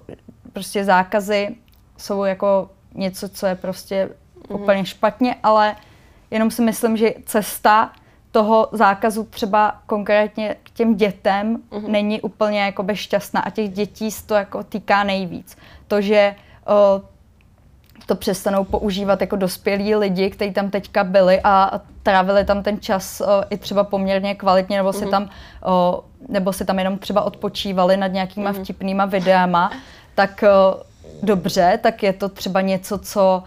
[0.53, 1.57] prostě zákazy
[1.97, 4.09] jsou jako něco, co je prostě
[4.51, 4.61] mm.
[4.61, 5.77] úplně špatně, ale
[6.31, 7.93] jenom si myslím, že cesta
[8.31, 11.89] toho zákazu třeba konkrétně k těm dětem uh-huh.
[11.89, 15.57] není úplně jako šťastná a těch dětí se to jako týká nejvíc.
[15.87, 16.35] To, že
[16.67, 17.03] o,
[18.09, 23.21] to přestanou používat jako dospělí lidi, kteří tam teďka byli a trávili tam ten čas
[23.21, 24.99] o, i třeba poměrně kvalitně, nebo uh-huh.
[24.99, 25.31] si tam
[25.65, 28.65] o, nebo si tam jenom třeba odpočívali nad nějakýma uh-huh.
[28.65, 29.73] vtipnýma videama,
[30.15, 30.83] tak o,
[31.23, 33.43] dobře, tak je to třeba něco, co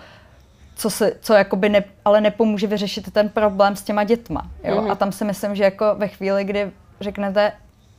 [0.75, 4.47] co, se, co jakoby ne, ale nepomůže vyřešit ten problém s těma dětma.
[4.63, 4.75] Jo?
[4.75, 4.91] Mm-hmm.
[4.91, 6.71] A tam si myslím, že jako ve chvíli, kdy
[7.01, 7.51] řeknete,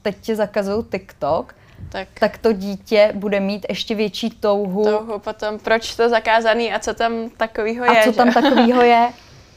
[0.02, 1.54] teď ti zakazují TikTok,
[1.88, 2.08] tak.
[2.20, 4.84] tak to dítě bude mít ještě větší touhu.
[4.84, 7.90] Touhu potom, proč to zakázaný a co tam takového je.
[7.90, 8.16] A co že?
[8.16, 9.08] tam takového je,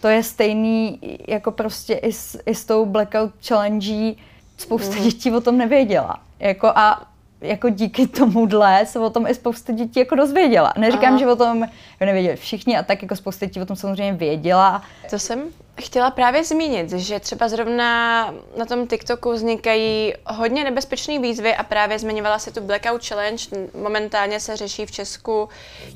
[0.02, 4.14] to je stejný jako prostě i s, i s tou Blackout Challenge.
[4.58, 5.04] Spousta mm.
[5.04, 6.20] dětí o tom nevěděla.
[6.40, 7.08] Jako a
[7.42, 10.74] jako díky tomuhle se o tom i spousta dětí jako dozvěděla.
[10.78, 11.18] Neříkám, Aha.
[11.18, 11.66] že o tom
[12.00, 14.82] nevěděli všichni a tak jako spousta dětí o tom samozřejmě věděla.
[15.10, 15.44] To jsem
[15.82, 18.24] chtěla právě zmínit, že třeba zrovna
[18.58, 23.44] na tom TikToku vznikají hodně nebezpečné výzvy a právě zmiňovala se tu Blackout Challenge.
[23.82, 25.50] Momentálně se řeší v Česku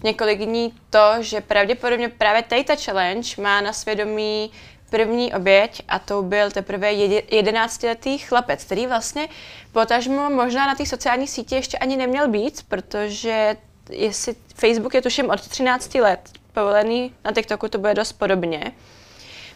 [0.03, 4.51] několik dní to, že pravděpodobně právě tady ta challenge má na svědomí
[4.89, 9.27] první oběť a to byl teprve 11-letý chlapec, který vlastně
[9.71, 13.55] potažmo možná na té sociální síti ještě ani neměl být, protože
[13.89, 16.19] jestli Facebook je tuším od 13 let
[16.53, 18.71] povolený, na TikToku to bude dost podobně.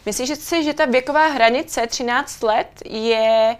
[0.06, 3.56] Myslíš si, že ta věková hranice 13 let je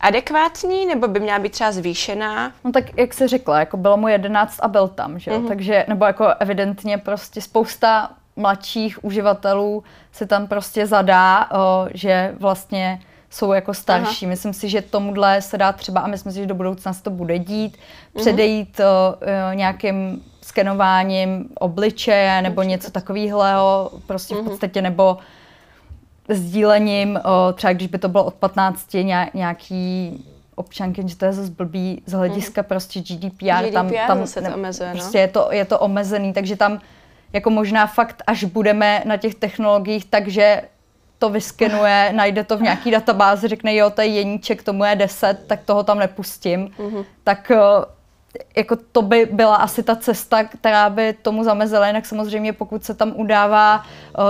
[0.00, 2.52] adekvátní, nebo by měla být třeba zvýšená?
[2.64, 5.40] No tak, jak jsi řekla, jako bylo mu 11 a byl tam, že jo?
[5.40, 5.48] Mm-hmm.
[5.48, 13.00] Takže, nebo jako evidentně prostě spousta mladších uživatelů se tam prostě zadá, o, že vlastně
[13.30, 14.26] jsou jako starší.
[14.26, 14.30] Aha.
[14.30, 17.10] Myslím si, že tomuhle se dá třeba, a myslím si, že do budoucna se to
[17.10, 18.20] bude dít, mm-hmm.
[18.20, 22.70] předejít o, o, nějakým skenováním obličeje nebo Určitě.
[22.70, 24.38] něco takového, prostě mm-hmm.
[24.38, 24.50] v mhm.
[24.50, 25.18] podstatě, nebo
[26.28, 27.20] sdílením,
[27.54, 28.96] třeba když by to bylo od 15
[29.34, 32.68] nějaký občanky, že to je zase blbý z hlediska mm.
[32.68, 33.44] prostě GDPR.
[33.44, 34.94] GDPR tam, tam se to omezuje, no?
[34.94, 36.80] Prostě je to, je to omezený, takže tam
[37.32, 40.62] jako možná fakt, až budeme na těch technologiích, takže
[41.18, 45.44] to vyskenuje, najde to v nějaký databázi, řekne, jo, to je jeníček, tomu je 10,
[45.46, 46.70] tak toho tam nepustím.
[46.78, 47.04] Mm-hmm.
[47.24, 47.52] Tak
[48.56, 51.86] jako to by byla asi ta cesta, která by tomu zamezila.
[51.86, 53.82] Jinak samozřejmě, pokud se tam udává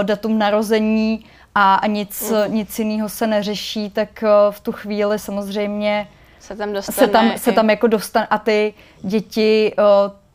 [0.03, 1.25] datum narození,
[1.59, 2.55] a, a nic, mm.
[2.55, 6.09] nic jiného se neřeší, tak eh, v tu chvíli samozřejmě
[6.41, 7.07] se tam dostane.
[7.07, 9.83] Se tam, se tam jako dostane a ty děti, eh,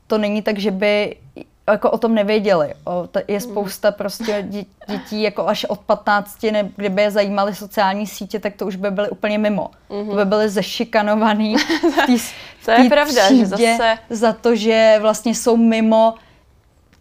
[0.08, 1.16] to není tak, že by
[1.70, 2.74] jako o tom nevěděli.
[2.86, 3.42] O, je mm.
[3.42, 4.48] spousta prostě
[4.88, 8.92] dětí jako až od 15, ne, kdyby je zajímaly sociální sítě, tak to už by
[8.92, 9.72] byly úplně mimo.
[9.90, 10.10] Mm-hmm.
[10.10, 11.56] To by byly zešikanovaný
[12.02, 12.18] v tý,
[12.66, 13.98] To je pravda, že zase...
[14.10, 16.14] za to, že vlastně jsou mimo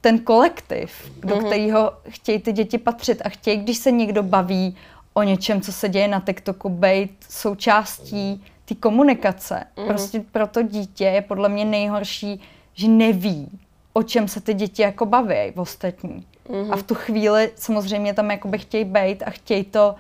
[0.01, 1.47] ten kolektiv, do mm-hmm.
[1.47, 4.77] kterého chtějí ty děti patřit a chtějí, když se někdo baví
[5.15, 9.65] o něčem, co se děje na TikToku, být součástí té komunikace.
[9.77, 9.87] Mm-hmm.
[9.87, 12.41] Prostě pro to dítě je podle mě nejhorší,
[12.75, 13.49] že neví,
[13.93, 16.27] o čem se ty děti jako baví v ostatní.
[16.49, 16.73] Mm-hmm.
[16.73, 19.95] A v tu chvíli samozřejmě tam jakoby chtějí být a chtějí to,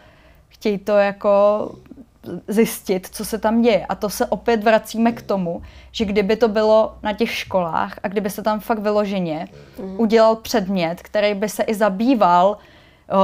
[0.48, 1.30] chtějí to jako
[2.48, 3.86] zjistit, co se tam děje.
[3.86, 8.08] A to se opět vracíme k tomu, že kdyby to bylo na těch školách a
[8.08, 10.00] kdyby se tam fakt vyloženě mm.
[10.00, 12.56] udělal předmět, který by se i zabýval,
[13.12, 13.16] uh,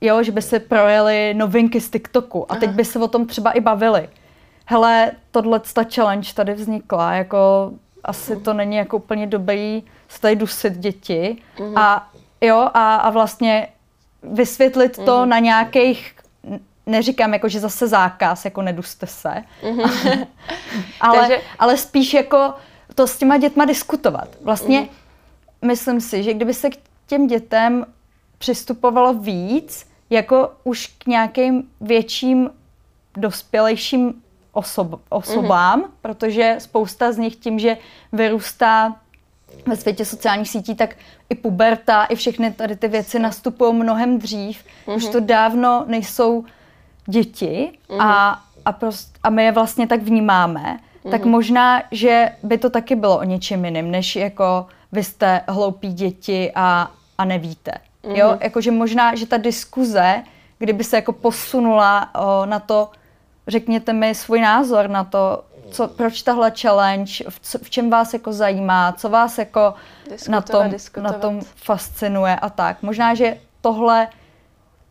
[0.00, 3.50] jo, že by se projeli novinky z TikToku a teď by se o tom třeba
[3.50, 4.08] i bavili.
[4.66, 7.70] Hele, tohle ta challenge tady vznikla, jako
[8.04, 8.42] asi mm.
[8.42, 11.78] to není jako úplně dobrý se tady dusit děti mm.
[11.78, 13.68] a jo, a, a vlastně
[14.22, 16.13] vysvětlit to na nějakých
[16.86, 20.26] neříkám jako, že zase zákaz, jako neduste se, mm-hmm.
[21.00, 21.40] ale, Takže...
[21.58, 22.54] ale spíš jako
[22.94, 24.28] to s těma dětma diskutovat.
[24.40, 25.66] Vlastně mm-hmm.
[25.66, 27.86] myslím si, že kdyby se k těm dětem
[28.38, 32.50] přistupovalo víc, jako už k nějakým větším
[33.16, 35.90] dospělejším osob, osobám, mm-hmm.
[36.02, 37.76] protože spousta z nich tím, že
[38.12, 38.96] vyrůstá
[39.66, 40.96] ve světě sociálních sítí, tak
[41.30, 44.64] i puberta, i všechny tady ty věci nastupují mnohem dřív.
[44.86, 44.96] Mm-hmm.
[44.96, 46.44] Už to dávno nejsou
[47.06, 50.78] děti a, a, prost, a my je vlastně tak vnímáme,
[51.10, 55.92] tak možná, že by to taky bylo o něčem jiném, než jako vy jste hloupí
[55.92, 57.72] děti a, a nevíte.
[58.14, 60.22] Jo, jakože možná, že ta diskuze,
[60.58, 62.90] kdyby se jako posunula o, na to,
[63.48, 68.12] řekněte mi svůj názor na to, co, proč tahle challenge, v, co, v čem vás
[68.12, 69.74] jako zajímá, co vás jako
[70.28, 72.82] na tom, na tom fascinuje a tak.
[72.82, 74.08] Možná, že tohle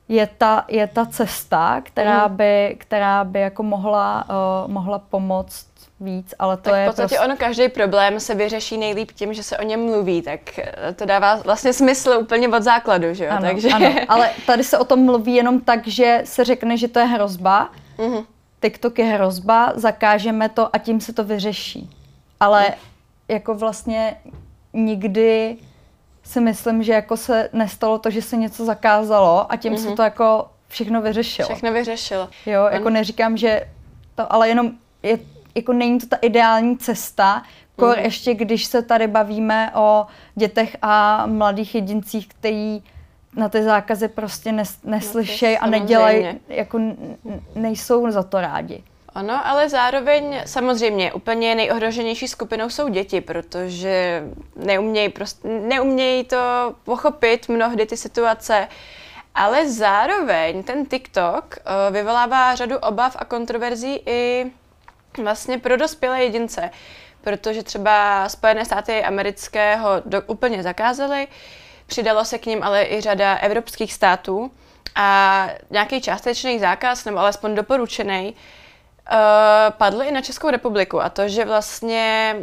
[0.10, 2.36] je ta, je ta cesta, která mm.
[2.36, 5.68] by, která by jako mohla, uh, mohla pomoct
[6.00, 7.26] víc, ale to tak je v podstatě prostě...
[7.26, 11.06] ono, každý problém se vyřeší nejlíp tím, že se o něm mluví, tak eh, to
[11.06, 13.32] dává vlastně smysl úplně od základu, že jo?
[13.32, 13.70] Ano, Takže...
[13.70, 17.06] ano, ale tady se o tom mluví jenom tak, že se řekne, že to je
[17.06, 18.26] hrozba, mm-hmm.
[18.62, 21.89] TikTok je hrozba, zakážeme to a tím se to vyřeší.
[22.39, 22.74] Ale mm.
[23.28, 24.16] jako vlastně
[24.74, 25.58] nikdy
[26.23, 29.81] si myslím, že jako se nestalo to, že se něco zakázalo a tím mm-hmm.
[29.81, 29.95] se mhm.
[29.95, 31.47] to jako všechno vyřešilo.
[31.47, 32.29] Všechno vyřešilo.
[32.45, 32.93] Jo, jako On...
[32.93, 33.67] neříkám, že
[34.15, 34.71] to, ale jenom
[35.03, 35.19] je,
[35.55, 37.43] jako není to ta ideální cesta,
[37.75, 38.03] kor mm.
[38.03, 40.05] ještě když se tady bavíme o
[40.36, 42.83] dětech a mladých jedincích, kteří
[43.36, 46.79] na ty zákazy prostě nes, neslyšejí no a nedělají, jako
[47.55, 48.83] nejsou za to rádi.
[49.15, 54.23] Ano, ale zároveň samozřejmě úplně nejohroženější skupinou jsou děti, protože
[54.56, 56.38] neumějí, prostě, neumějí to
[56.84, 58.67] pochopit mnohdy ty situace.
[59.36, 64.52] Ale zároveň ten TikTok uh, vyvolává řadu obav a kontroverzí i
[65.23, 66.69] vlastně pro dospělé jedince,
[67.21, 71.28] protože třeba Spojené státy amerického do, úplně zakázaly,
[71.88, 74.52] přidalo se k ním ale i řada evropských států,
[74.95, 78.36] a nějaký částečný zákaz, nebo alespoň doporučený,
[79.12, 79.18] uh,
[79.78, 81.02] padl i na Českou republiku.
[81.02, 82.36] A to, že vlastně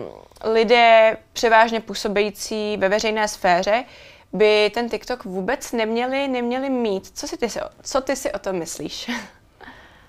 [0.44, 3.84] lidé převážně působící ve veřejné sféře
[4.32, 7.10] by ten TikTok vůbec neměli, neměli mít.
[7.14, 9.10] Co, si ty, si, co ty si o tom myslíš?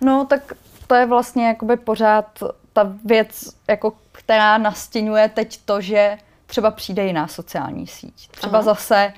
[0.03, 0.53] No, tak
[0.87, 7.05] to je vlastně jakoby pořád ta věc, jako, která nastěňuje teď to, že třeba přijde
[7.05, 8.27] jiná sociální síť.
[8.27, 8.61] Třeba Aha.
[8.61, 9.13] zase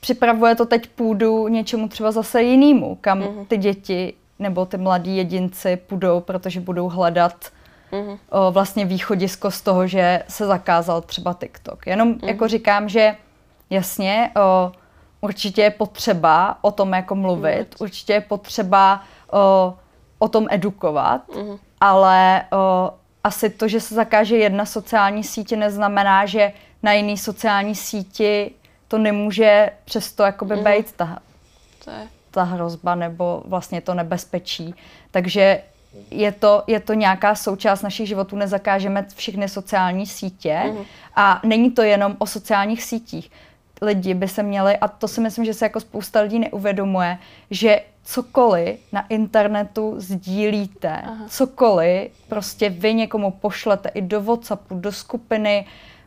[0.00, 3.46] připravuje to teď půdu něčemu třeba zase jinému, kam uh-huh.
[3.46, 7.46] ty děti nebo ty mladí jedinci půjdou, protože budou hledat
[7.92, 8.18] uh-huh.
[8.30, 11.86] o, vlastně východisko z toho, že se zakázal třeba TikTok.
[11.86, 12.26] Jenom uh-huh.
[12.26, 13.16] jako říkám, že
[13.70, 14.72] jasně, o,
[15.20, 17.82] určitě je potřeba o tom jako mluvit, uh-huh.
[17.82, 19.74] určitě je potřeba o,
[20.18, 21.58] o tom edukovat, uh-huh.
[21.80, 22.92] ale o,
[23.24, 28.50] asi to, že se zakáže jedna sociální sítě, neznamená, že na jiný sociální síti
[28.88, 30.64] to nemůže přesto jakoby mm.
[30.64, 31.18] být ta,
[31.84, 32.08] to je.
[32.30, 34.74] Ta hrozba nebo vlastně to nebezpečí.
[35.10, 35.62] Takže
[36.10, 40.84] je to, je to nějaká součást našich životů, nezakážeme všechny sociální sítě mm.
[41.16, 43.30] a není to jenom o sociálních sítích.
[43.82, 47.18] Lidi by se měli, a to si myslím, že se jako spousta lidí neuvědomuje,
[47.50, 51.24] že cokoliv na internetu sdílíte, Aha.
[51.28, 55.66] cokoliv prostě vy někomu pošlete i do Whatsappu, do skupiny,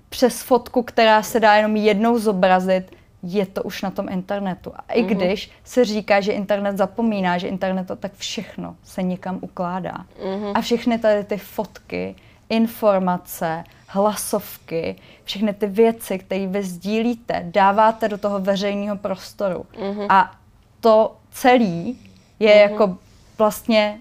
[0.10, 2.92] přes fotku, která se dá jenom jednou zobrazit,
[3.24, 4.72] je to už na tom internetu.
[4.76, 5.08] A i mm-hmm.
[5.08, 10.06] když se říká, že internet zapomíná, že internet to tak všechno se někam ukládá.
[10.24, 10.52] Mm-hmm.
[10.56, 12.16] A všechny tady ty fotky,
[12.50, 19.66] informace, hlasovky, všechny ty věci, které vy sdílíte, dáváte do toho veřejného prostoru.
[19.74, 20.06] Mm-hmm.
[20.10, 20.32] A
[20.80, 21.96] to celé je
[22.40, 22.72] mm-hmm.
[22.72, 22.98] jako
[23.38, 24.00] vlastně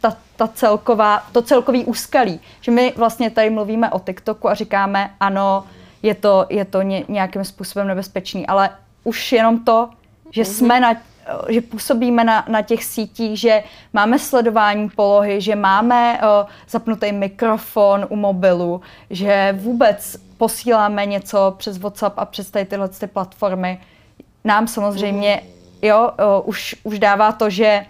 [0.00, 2.40] ta, ta celková, to celkový úskalí.
[2.60, 5.64] Že my vlastně tady mluvíme o TikToku a říkáme, ano,
[6.02, 8.70] je to, je to ně, nějakým způsobem nebezpečný, ale
[9.04, 9.90] už jenom to,
[10.30, 10.52] že mm-hmm.
[10.52, 10.94] jsme na,
[11.48, 13.62] že působíme na, na těch sítích, že
[13.92, 21.78] máme sledování polohy, že máme o, zapnutý mikrofon u mobilu, že vůbec posíláme něco přes
[21.78, 23.80] WhatsApp a přes tady tyhle ty platformy.
[24.44, 25.42] Nám samozřejmě,
[25.82, 27.86] jo, o, už, už dává to, že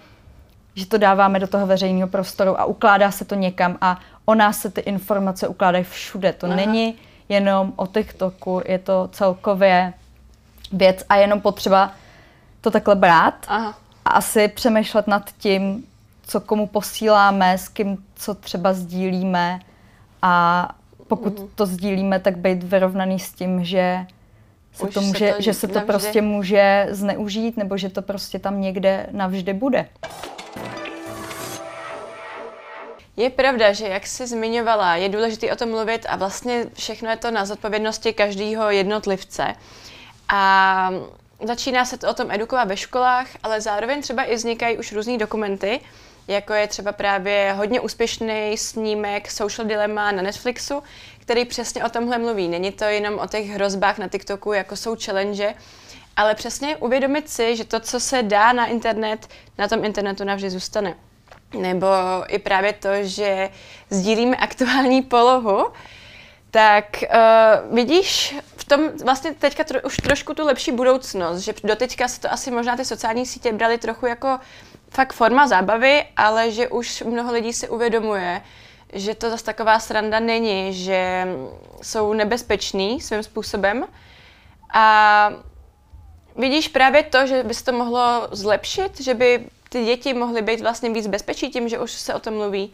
[0.74, 4.58] že to dáváme do toho veřejného prostoru a ukládá se to někam a o nás
[4.60, 6.32] se ty informace ukládají všude.
[6.32, 6.56] To Aha.
[6.56, 6.94] není
[7.28, 9.92] jenom o TikToku, je to celkově
[10.72, 11.92] věc a jenom potřeba
[12.60, 13.78] to takhle brát Aha.
[14.04, 15.84] a asi přemýšlet nad tím,
[16.26, 19.60] co komu posíláme, s kým co třeba sdílíme
[20.22, 20.68] a
[21.08, 21.48] pokud mm.
[21.54, 24.06] to sdílíme, tak být vyrovnaný s tím, že
[24.72, 25.92] se to může, se to že se to navždy.
[25.92, 29.88] prostě může zneužít nebo že to prostě tam někde navždy bude.
[33.16, 37.16] Je pravda, že jak jsi zmiňovala, je důležité o tom mluvit a vlastně všechno je
[37.16, 39.54] to na zodpovědnosti každého jednotlivce.
[40.28, 40.90] A
[41.44, 45.18] začíná se to o tom edukovat ve školách, ale zároveň třeba i vznikají už různé
[45.18, 45.80] dokumenty,
[46.28, 50.82] jako je třeba právě hodně úspěšný snímek Social Dilemma na Netflixu,
[51.18, 52.48] který přesně o tomhle mluví.
[52.48, 55.54] Není to jenom o těch hrozbách na TikToku, jako jsou challenge,
[56.16, 60.50] ale přesně uvědomit si, že to, co se dá na internet, na tom internetu navždy
[60.50, 60.94] zůstane.
[61.54, 61.86] Nebo
[62.28, 63.50] i právě to, že
[63.90, 65.66] sdílíme aktuální polohu,
[66.50, 72.08] tak uh, vidíš v tom vlastně teďka tro, už trošku tu lepší budoucnost, že doteďka
[72.08, 74.38] se to asi možná ty sociální sítě brali trochu jako
[74.90, 78.42] fakt forma zábavy, ale že už mnoho lidí si uvědomuje,
[78.92, 81.28] že to zase taková sranda není, že
[81.82, 83.84] jsou nebezpeční svým způsobem.
[84.74, 85.30] A
[86.36, 90.60] vidíš právě to, že by se to mohlo zlepšit, že by ty děti mohly být
[90.60, 92.70] vlastně víc bezpečí tím, že už se o tom mluví?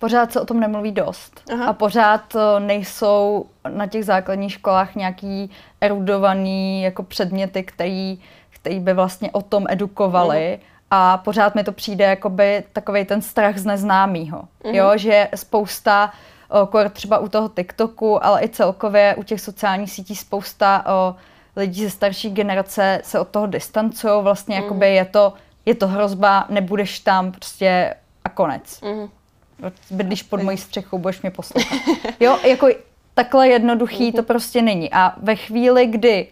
[0.00, 1.42] Pořád se o tom nemluví dost.
[1.52, 1.66] Aha.
[1.66, 8.92] A pořád eh, nejsou na těch základních školách nějaký erudovaný jako předměty, který, který by
[8.92, 10.60] vlastně o tom edukovali.
[10.90, 11.14] Aha.
[11.14, 14.48] A pořád mi to přijde jakoby takový ten strach z neznámého.
[14.64, 16.12] Jo, že spousta
[16.48, 21.14] o, třeba u toho TikToku, ale i celkově u těch sociálních sítí spousta o,
[21.56, 24.22] lidí ze starší generace se od toho distancují.
[24.22, 24.62] Vlastně mm.
[24.62, 25.32] jakoby je to
[25.66, 28.80] je to hrozba, nebudeš tam prostě a konec.
[28.80, 29.08] Mm.
[29.90, 31.78] Bydlíš pod mojí střechou, budeš mě poslouchat.
[32.20, 32.68] Jo, jako
[33.14, 34.92] takhle jednoduchý to prostě není.
[34.92, 36.28] A ve chvíli, kdy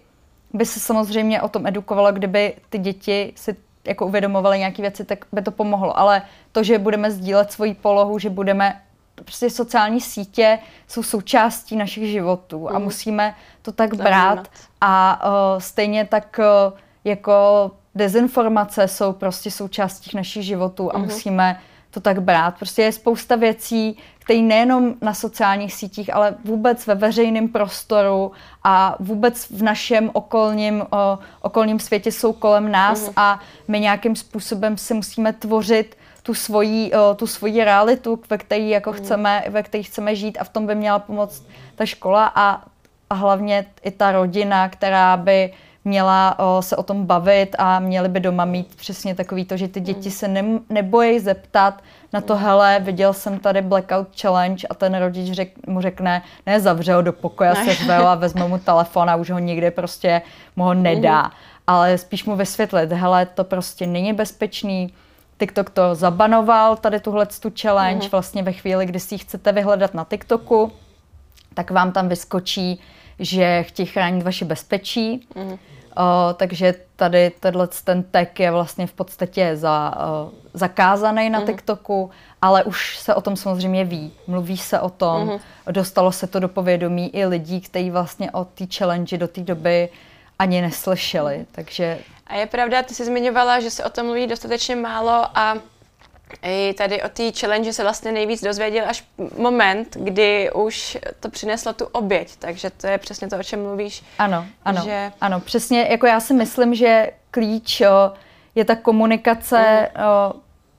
[0.53, 5.25] by se samozřejmě o tom edukovalo, kdyby ty děti si jako uvědomovaly nějaké věci, tak
[5.33, 5.99] by to pomohlo.
[5.99, 8.83] Ale to, že budeme sdílet svoji polohu, že budeme
[9.15, 12.85] prostě sociální sítě jsou součástí našich životů a mm.
[12.85, 14.49] musíme to tak brát.
[14.81, 21.05] A uh, stejně tak uh, jako dezinformace jsou prostě součástí našich životů a mm-hmm.
[21.05, 22.55] musíme to tak brát.
[22.57, 28.33] Prostě je spousta věcí, které nejenom na sociálních sítích, ale vůbec ve veřejném prostoru
[28.65, 33.13] a vůbec v našem okolním, o, okolním světě jsou kolem nás mm.
[33.17, 38.65] a my nějakým způsobem si musíme tvořit tu svoji, o, tu svoji realitu, ve které
[38.65, 38.97] jako mm.
[38.97, 42.65] chceme, ve které chceme žít a v tom by měla pomoct ta škola a,
[43.11, 45.53] a hlavně i ta rodina, která by
[45.85, 49.69] měla o, se o tom bavit a měli by doma mít přesně takový to, že
[49.69, 54.75] ty děti se ne, nebojí zeptat na to, hele, viděl jsem tady Blackout Challenge a
[54.75, 58.59] ten rodič řek, mu řekne, ne, zavře ho do pokoje, se řvel a vezme mu
[58.59, 60.23] telefon a už ho nikdy prostě
[60.57, 61.23] mu ho nedá.
[61.23, 61.33] Mm-hmm.
[61.67, 64.93] Ale spíš mu vysvětlit, hele, to prostě není bezpečný,
[65.39, 68.11] TikTok to zabanoval, tady tuhle tu challenge, mm-hmm.
[68.11, 70.73] vlastně ve chvíli, kdy si ji chcete vyhledat na TikToku,
[71.55, 72.81] tak vám tam vyskočí,
[73.23, 75.27] že chtějí chránit vaše bezpečí.
[75.35, 75.59] Mm-hmm.
[75.97, 81.47] O, takže tady tenhle ten tag je vlastně v podstatě za, o, zakázaný na mm-hmm.
[81.47, 82.11] TikToku,
[82.43, 84.13] ale už se o tom samozřejmě ví.
[84.27, 85.41] Mluví se o tom, mm-hmm.
[85.73, 89.89] dostalo se to do povědomí i lidí, kteří vlastně o té challenge do té doby
[90.39, 91.47] ani neslyšeli.
[91.53, 91.99] Takže...
[92.27, 95.59] A je pravda, ty jsi zmiňovala, že se o tom mluví dostatečně málo a
[96.43, 99.05] i tady o té challenge se vlastně nejvíc dozvěděl až
[99.39, 104.05] moment, kdy už to přineslo tu oběť, takže to je přesně to, o čem mluvíš.
[104.19, 105.13] Ano, ano, že...
[105.21, 108.13] ano, přesně, jako já si myslím, že klíč o,
[108.55, 110.05] je ta komunikace mm.
[110.05, 110.35] o,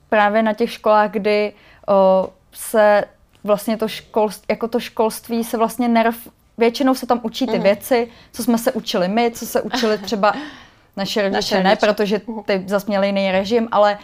[0.10, 1.54] právě na těch školách, kdy
[1.88, 3.04] o, se
[3.44, 6.16] vlastně to školství, jako to školství se vlastně nerv,
[6.58, 7.64] většinou se tam učí ty mm.
[7.64, 10.34] věci, co jsme se učili my, co se učili třeba
[10.98, 13.98] naše rodiče, naše ne, protože ty zase měli jiný režim, ale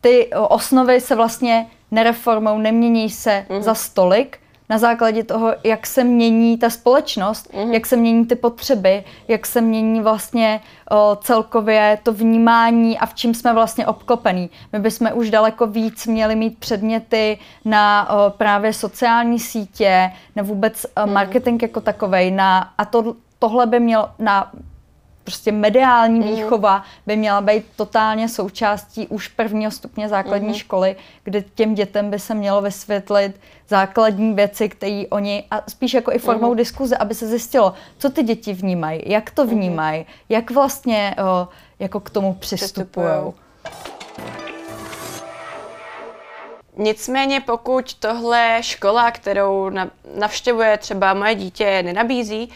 [0.00, 3.62] ty osnovy se vlastně nereformou, nemění se mm.
[3.62, 7.74] za stolik, na základě toho, jak se mění ta společnost, mm.
[7.74, 10.60] jak se mění ty potřeby, jak se mění vlastně
[10.90, 14.50] o, celkově to vnímání a v čím jsme vlastně obklopení.
[14.72, 20.86] My bychom už daleko víc měli mít předměty na o, právě sociální sítě, na vůbec
[21.06, 21.12] mm.
[21.12, 24.52] marketing jako takovej, na, a to, tohle by mělo na
[25.26, 26.26] prostě mediální mm.
[26.26, 30.54] výchova by měla být totálně součástí už prvního stupně základní mm.
[30.54, 36.12] školy, kde těm dětem by se mělo vysvětlit základní věci, které oni, a spíš jako
[36.12, 36.56] i formou mm.
[36.56, 39.54] diskuze, aby se zjistilo, co ty děti vnímají, jak to mhm.
[39.54, 40.06] vnímají, mm.
[40.28, 41.48] jak vlastně o,
[41.78, 43.32] jako k tomu přistupují.
[46.76, 49.70] Nicméně pokud tohle škola, kterou
[50.18, 52.48] navštěvuje třeba moje dítě, nenabízí,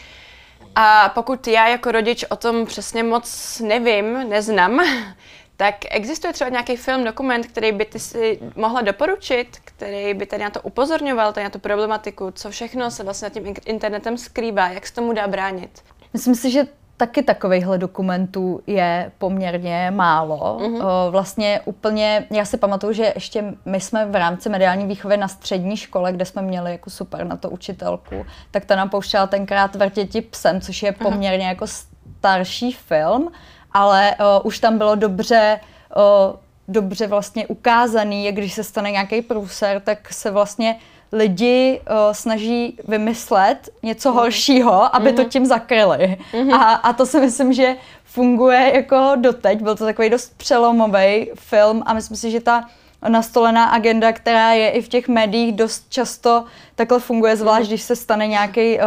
[0.75, 4.79] a pokud já jako rodič o tom přesně moc nevím, neznám,
[5.57, 10.43] tak existuje třeba nějaký film, dokument, který by ty si mohla doporučit, který by tady
[10.43, 14.87] na to upozorňoval, tady na tu problematiku, co všechno se vlastně tím internetem skrývá, jak
[14.87, 15.81] se tomu dá bránit?
[16.13, 16.67] Myslím si, že
[17.01, 20.57] taky takovýchhle dokumentů je poměrně málo.
[20.61, 21.09] Mm-hmm.
[21.09, 25.77] Vlastně úplně, já si pamatuju, že ještě my jsme v rámci mediální výchovy na střední
[25.77, 30.21] škole, kde jsme měli jako super na to učitelku, tak ta nám pouštěla tenkrát Vrtěti
[30.21, 33.31] psem, což je poměrně jako starší film,
[33.71, 35.59] ale uh, už tam bylo dobře
[35.95, 36.35] uh,
[36.67, 40.75] dobře vlastně ukázaný, jak když se stane nějaký průser, tak se vlastně
[41.11, 44.15] lidi uh, snaží vymyslet něco mm.
[44.15, 45.15] horšího, aby mm.
[45.15, 45.29] to mhm.
[45.29, 46.17] tím zakryli.
[46.33, 46.53] Mm.
[46.53, 49.61] A, a to si myslím, že funguje jako doteď.
[49.61, 52.65] Byl to takový dost přelomový film a myslím si, že ta
[53.07, 56.45] nastolená agenda, která je i v těch médiích dost často
[56.75, 58.83] takhle funguje, zvlášť když se stane nějaký uh,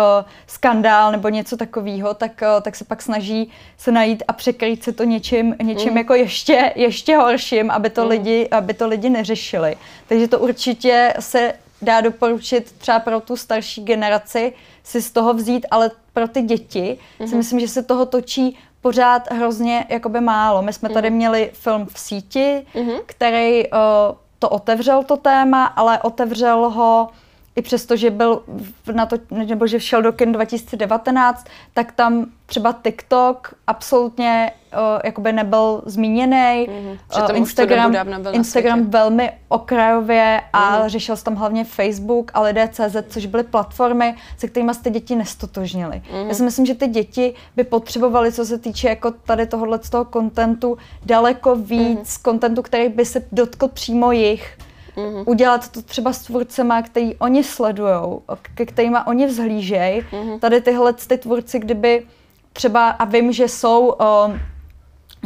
[0.47, 4.93] skandál nebo něco takového, tak, uh, tak se pak snaží se najít a překrýt se
[4.93, 5.97] to něčím, něčím mm.
[5.97, 8.09] jako ještě, ještě horším, aby to, mm.
[8.09, 9.77] lidi, aby to lidi neřešili.
[10.07, 11.53] Takže to určitě se
[11.83, 14.53] dá doporučit třeba pro tu starší generaci
[14.83, 17.25] si z toho vzít, ale pro ty děti mm-hmm.
[17.25, 17.37] si mhm.
[17.37, 20.62] myslím, že se toho točí pořád hrozně jakoby málo.
[20.62, 20.95] My jsme mm-hmm.
[20.95, 23.01] tady měli film v síti, mm-hmm.
[23.07, 23.79] který uh,
[24.39, 27.09] to otevřel to téma, ale otevřel ho
[27.57, 28.43] i přesto, že byl
[28.93, 35.33] na to, nebo že šel do kin 2019, tak tam třeba TikTok absolutně uh, jakoby
[35.33, 36.69] nebyl zmíněný.
[36.69, 37.31] Mm-hmm.
[37.31, 37.93] Uh, Instagram,
[38.23, 40.89] byl Instagram velmi okrajově a mm-hmm.
[40.89, 45.17] řešil se tam hlavně Facebook a lidé CZ, což byly platformy, se kterými ty děti
[45.17, 46.03] nestotožnili.
[46.13, 46.29] Mm-hmm.
[46.29, 49.91] Já si myslím, že ty děti by potřebovaly, co se týče jako tady tohohle z
[49.91, 52.23] toho kontentu, daleko víc mm-hmm.
[52.23, 54.59] kontentu, který by se dotkl přímo jich
[54.97, 55.25] mm-hmm.
[55.27, 58.19] udělat to třeba s tvůrcema, který oni sledují,
[58.55, 60.03] ke kterýma oni vzhlížejí.
[60.03, 60.39] Mm-hmm.
[60.41, 62.07] Tady tyhle ty tvůrci, kdyby
[62.53, 63.97] třeba, a vím, že jsou...
[64.27, 64.37] Uh,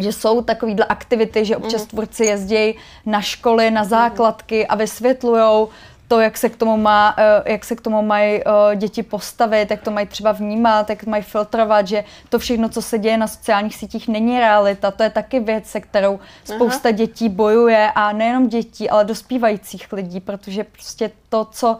[0.01, 1.89] že jsou takovýhle aktivity, že občas mm.
[1.89, 2.75] tvůrci jezdí
[3.07, 5.69] na školy, na základky a vysvětlují
[6.09, 9.71] to, jak se k tomu, má, eh, jak se k tomu mají eh, děti postavit,
[9.71, 13.27] jak to mají třeba vnímat, jak mají filtrovat, že to všechno, co se děje na
[13.27, 14.91] sociálních sítích, není realita.
[14.91, 16.97] To je taky věc, se kterou spousta Aha.
[16.97, 21.79] dětí bojuje a nejenom dětí, ale dospívajících lidí, protože prostě to, co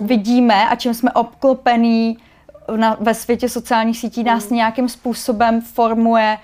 [0.00, 0.06] mm.
[0.06, 2.18] vidíme a čím jsme obklopení
[2.76, 4.56] na, ve světě sociálních sítí, nás mm.
[4.56, 6.38] nějakým způsobem formuje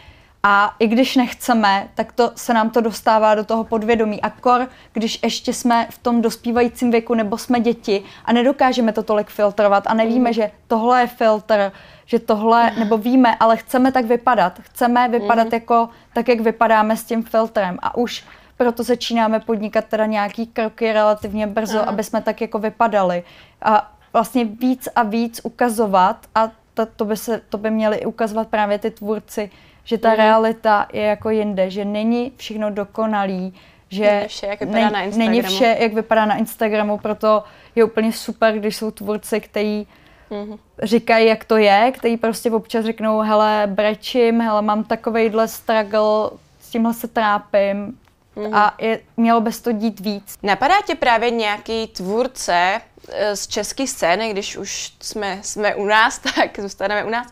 [0.49, 4.23] a i když nechceme, tak to se nám to dostává do toho podvědomí.
[4.23, 9.03] A kor, když ještě jsme v tom dospívajícím věku nebo jsme děti a nedokážeme to
[9.03, 10.33] tolik filtrovat a nevíme, mm.
[10.33, 11.73] že tohle je filtr,
[12.05, 14.61] že tohle, nebo víme, ale chceme tak vypadat.
[14.63, 15.51] Chceme vypadat mm.
[15.53, 17.79] jako tak, jak vypadáme s tím filtrem.
[17.83, 18.25] A už
[18.57, 21.91] proto začínáme podnikat teda nějaký kroky relativně brzo, Aha.
[21.91, 23.25] aby jsme tak jako vypadali.
[23.63, 28.49] A vlastně víc a víc ukazovat a to, to, by se, to by měli ukazovat
[28.49, 29.51] právě ty tvůrci,
[29.87, 30.17] že ta mm.
[30.17, 33.55] realita je jako jinde, že není všechno dokonalý,
[33.89, 35.31] že není vše, jak vypadá ne, na Instagramu.
[35.31, 39.87] Není vše, jak vypadá na Instagramu, proto je úplně super, když jsou tvůrci, kteří
[40.31, 40.57] mm.
[40.83, 46.31] říkají, jak to je, kteří prostě občas řeknou, hele, brečím, hele, mám takovejhle struggle,
[46.61, 47.99] s tímhle se trápím,
[48.37, 48.57] Mm-hmm.
[48.57, 50.39] A je, mělo by to dít víc.
[50.43, 56.19] Napadá tě právě nějaký tvůrce eh, z české scény, když už jsme, jsme u nás,
[56.35, 57.27] tak zůstaneme u nás,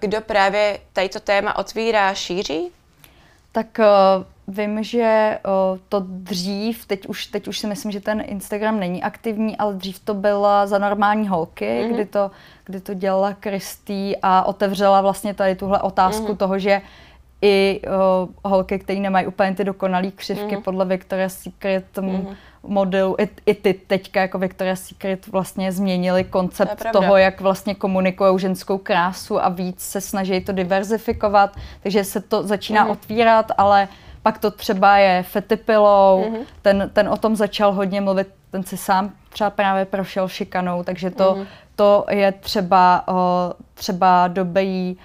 [0.00, 2.70] kdo právě tady to téma otvírá, šíří?
[3.52, 5.38] Tak uh, vím, že
[5.72, 9.74] uh, to dřív, teď už, teď už si myslím, že ten Instagram není aktivní, ale
[9.74, 11.94] dřív to byla za normální holky, mm-hmm.
[11.94, 12.30] kdy, to,
[12.64, 16.36] kdy to dělala Kristý a otevřela vlastně tady tuhle otázku mm-hmm.
[16.36, 16.82] toho, že
[17.42, 20.62] i uh, holky, které nemají úplně ty dokonalé křivky mm-hmm.
[20.62, 22.36] podle Victoria's Secret mm-hmm.
[22.62, 27.74] Modelu, i, i ty teďka jako Victoria's Secret vlastně změnili koncept to toho, jak vlastně
[27.74, 32.90] komunikují ženskou krásu a víc se snaží to diverzifikovat, takže se to začíná mm-hmm.
[32.90, 33.88] otvírat, ale
[34.22, 36.44] pak to třeba je Fetty Pillow, mm-hmm.
[36.62, 41.10] ten, ten o tom začal hodně mluvit, ten si sám třeba právě prošel šikanou, takže
[41.10, 41.46] to, mm-hmm.
[41.76, 43.16] to je třeba, uh,
[43.74, 44.98] třeba dobejí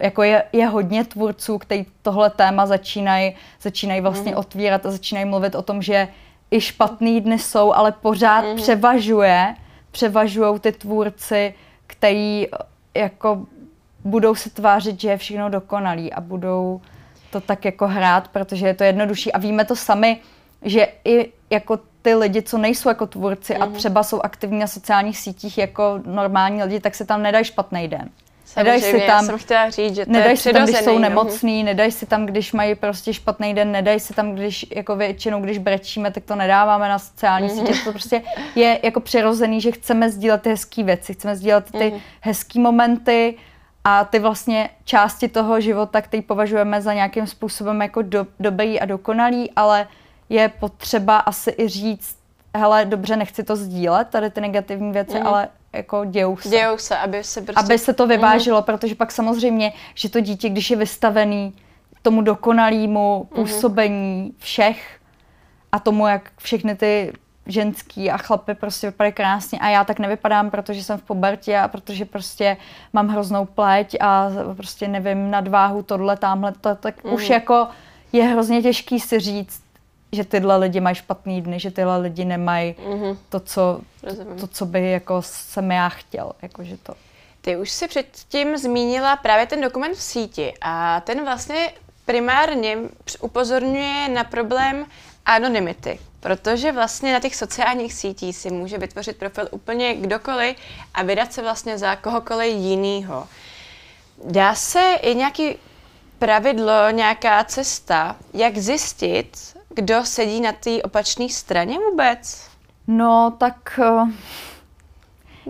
[0.00, 4.38] jako je, je hodně tvůrců, kteří tohle téma začínají začínají vlastně mm-hmm.
[4.38, 6.08] otvírat a začínají mluvit o tom, že
[6.54, 8.56] i špatný dny jsou, ale pořád mm-hmm.
[8.56, 9.54] převažuje,
[9.90, 11.54] převažují ty tvůrci,
[11.86, 12.48] kteří
[12.94, 13.46] jako
[14.04, 16.80] budou se tvářit, že je všechno dokonalý a budou
[17.30, 19.32] to tak jako hrát, protože je to jednodušší.
[19.32, 20.20] A víme to sami,
[20.62, 23.62] že i jako ty lidi, co nejsou jako tvůrci mm-hmm.
[23.62, 23.74] a mhm.
[23.74, 28.10] třeba jsou aktivní na sociálních sítích jako normální lidi, tak se tam nedají špatný den.
[28.56, 31.90] Nedají si tam, jsem chtěla říct, že to nedají si tam, když jsou nemocný, nedají
[31.90, 36.10] si tam, když mají prostě špatný den, nedají si tam, když jako většinou, když brečíme,
[36.10, 37.66] tak to nedáváme na sociální mm-hmm.
[37.66, 37.84] sítě.
[37.84, 38.22] To prostě
[38.54, 42.00] je jako přirozený, že chceme sdílet ty hezké věci, chceme sdílet ty mm-hmm.
[42.20, 43.34] hezké momenty
[43.84, 48.84] a ty vlastně části toho života, který považujeme za nějakým způsobem jako do, dobrý a
[48.84, 49.88] dokonalý, ale
[50.28, 52.16] je potřeba asi i říct,
[52.54, 55.26] hele, dobře, nechci to sdílet, tady ty negativní věci, mm.
[55.26, 56.48] ale jako dějou se.
[56.48, 57.60] Dějou se, aby se prostě...
[57.60, 58.64] Aby se to vyvážilo, mm.
[58.64, 61.52] protože pak samozřejmě, že to dítě, když je vystavený
[62.02, 63.42] tomu dokonalému mhm.
[63.42, 64.32] působení mm.
[64.38, 65.00] všech
[65.72, 67.12] a tomu, jak všechny ty
[67.46, 71.68] ženský a chlapy prostě vypadají krásně a já tak nevypadám, protože jsem v pubertě a
[71.68, 72.56] protože prostě
[72.92, 77.12] mám hroznou pleť a prostě nevím, nadváhu, tohle, tamhle, to, tak mm.
[77.12, 77.68] už jako
[78.12, 79.63] je hrozně těžký si říct,
[80.14, 83.16] že tyhle lidi mají špatný dny, že tyhle lidi nemají mm-hmm.
[83.28, 86.32] to, co, to, to, co by jako jsem já chtěl.
[86.42, 86.94] Jako, že to.
[87.40, 91.72] Ty už si předtím zmínila právě ten dokument v síti a ten vlastně
[92.04, 92.78] primárně
[93.20, 94.86] upozorňuje na problém
[95.26, 100.56] anonymity, protože vlastně na těch sociálních sítích si může vytvořit profil úplně kdokoliv
[100.94, 103.28] a vydat se vlastně za kohokoliv jinýho.
[104.24, 105.56] Dá se i nějaký
[106.18, 112.48] pravidlo, nějaká cesta, jak zjistit, kdo sedí na té opačné straně vůbec?
[112.86, 114.10] No, tak uh,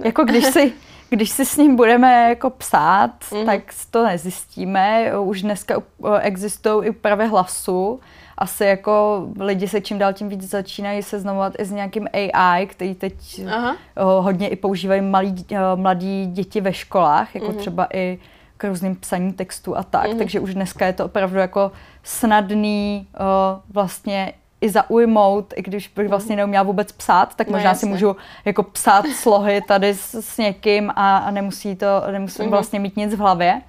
[0.04, 0.72] jako když si,
[1.10, 3.46] když si s ním budeme jako psát, mm.
[3.46, 3.60] tak
[3.90, 5.18] to nezjistíme.
[5.18, 5.82] Už dneska
[6.20, 8.00] existují i právě hlasu.
[8.38, 12.94] Asi jako lidi se čím dál tím víc začínají seznamovat i s nějakým AI, který
[12.94, 13.14] teď
[13.54, 13.76] Aha.
[14.20, 17.58] hodně i používají malí, mladí děti ve školách, jako mm.
[17.58, 18.18] třeba i
[18.56, 20.12] k různým psaní textu a tak.
[20.12, 20.18] Mm.
[20.18, 26.08] Takže už dneska je to opravdu jako snadný uh, vlastně i zaujmout, i když bych
[26.08, 27.80] vlastně neuměla vůbec psát, tak no možná jasně.
[27.80, 32.50] si můžu jako psát slohy tady s, s někým a, a nemusí to, nemusím mm-hmm.
[32.50, 33.62] vlastně mít nic v hlavě.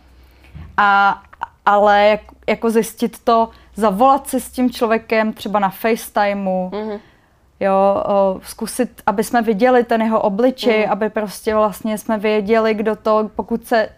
[0.77, 1.21] A,
[1.65, 6.99] ale jak, jako zjistit to, zavolat se s tím člověkem třeba na FaceTimeu, mm-hmm.
[7.59, 10.91] jo, o, zkusit, aby jsme viděli ten jeho obličej, mm-hmm.
[10.91, 13.89] aby prostě vlastně jsme věděli, kdo to, pokud se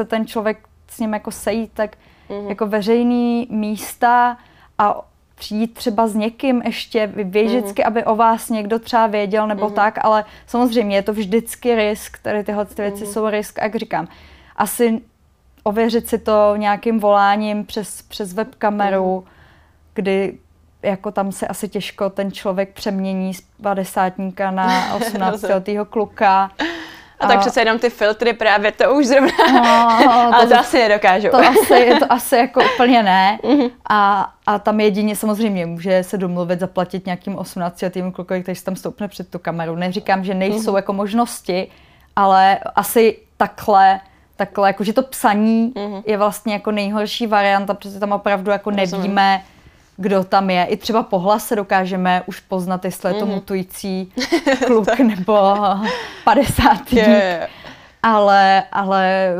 [0.00, 1.96] chce ten člověk s ním jako sejít, tak
[2.28, 2.48] mm-hmm.
[2.48, 4.36] jako veřejný místa
[4.78, 5.00] a
[5.34, 7.86] přijít třeba s někým ještě, vy vždycky, mm-hmm.
[7.86, 9.74] aby o vás někdo třeba věděl nebo mm-hmm.
[9.74, 13.12] tak, ale samozřejmě je to vždycky risk, tady tyhle ty věci mm-hmm.
[13.12, 14.08] jsou risk, jak říkám,
[14.56, 15.00] asi
[15.62, 19.30] ověřit si to nějakým voláním přes, přes webkameru, mm-hmm.
[19.94, 20.38] kdy
[20.82, 26.50] jako tam se asi těžko ten člověk přemění z padesátníka na 18 letého kluka.
[27.20, 30.60] A, a tak přece jenom ty filtry právě to už zrovna, no, ale to, to
[30.60, 31.28] asi nedokážou.
[31.28, 33.38] To asi, to asi jako úplně ne.
[33.42, 33.70] Mm-hmm.
[33.90, 38.64] A, a tam jedině samozřejmě může se domluvit zaplatit nějakým 18 letým klukovi, který se
[38.64, 39.76] tam stoupne před tu kameru.
[39.76, 40.76] Neříkám, že nejsou mm-hmm.
[40.76, 41.70] jako možnosti,
[42.16, 44.00] ale asi takhle
[44.40, 46.02] takhle, jakože to psaní mm-hmm.
[46.06, 49.42] je vlastně jako nejhorší varianta, protože tam opravdu jako nevíme,
[50.00, 50.64] kdo tam je.
[50.64, 53.34] I třeba po hlase dokážeme už poznat, jestli je to mm-hmm.
[53.34, 54.12] mutující
[54.66, 55.56] kluk nebo
[56.24, 56.96] padesátý.
[56.96, 57.48] Yeah.
[58.02, 59.32] Ale, ale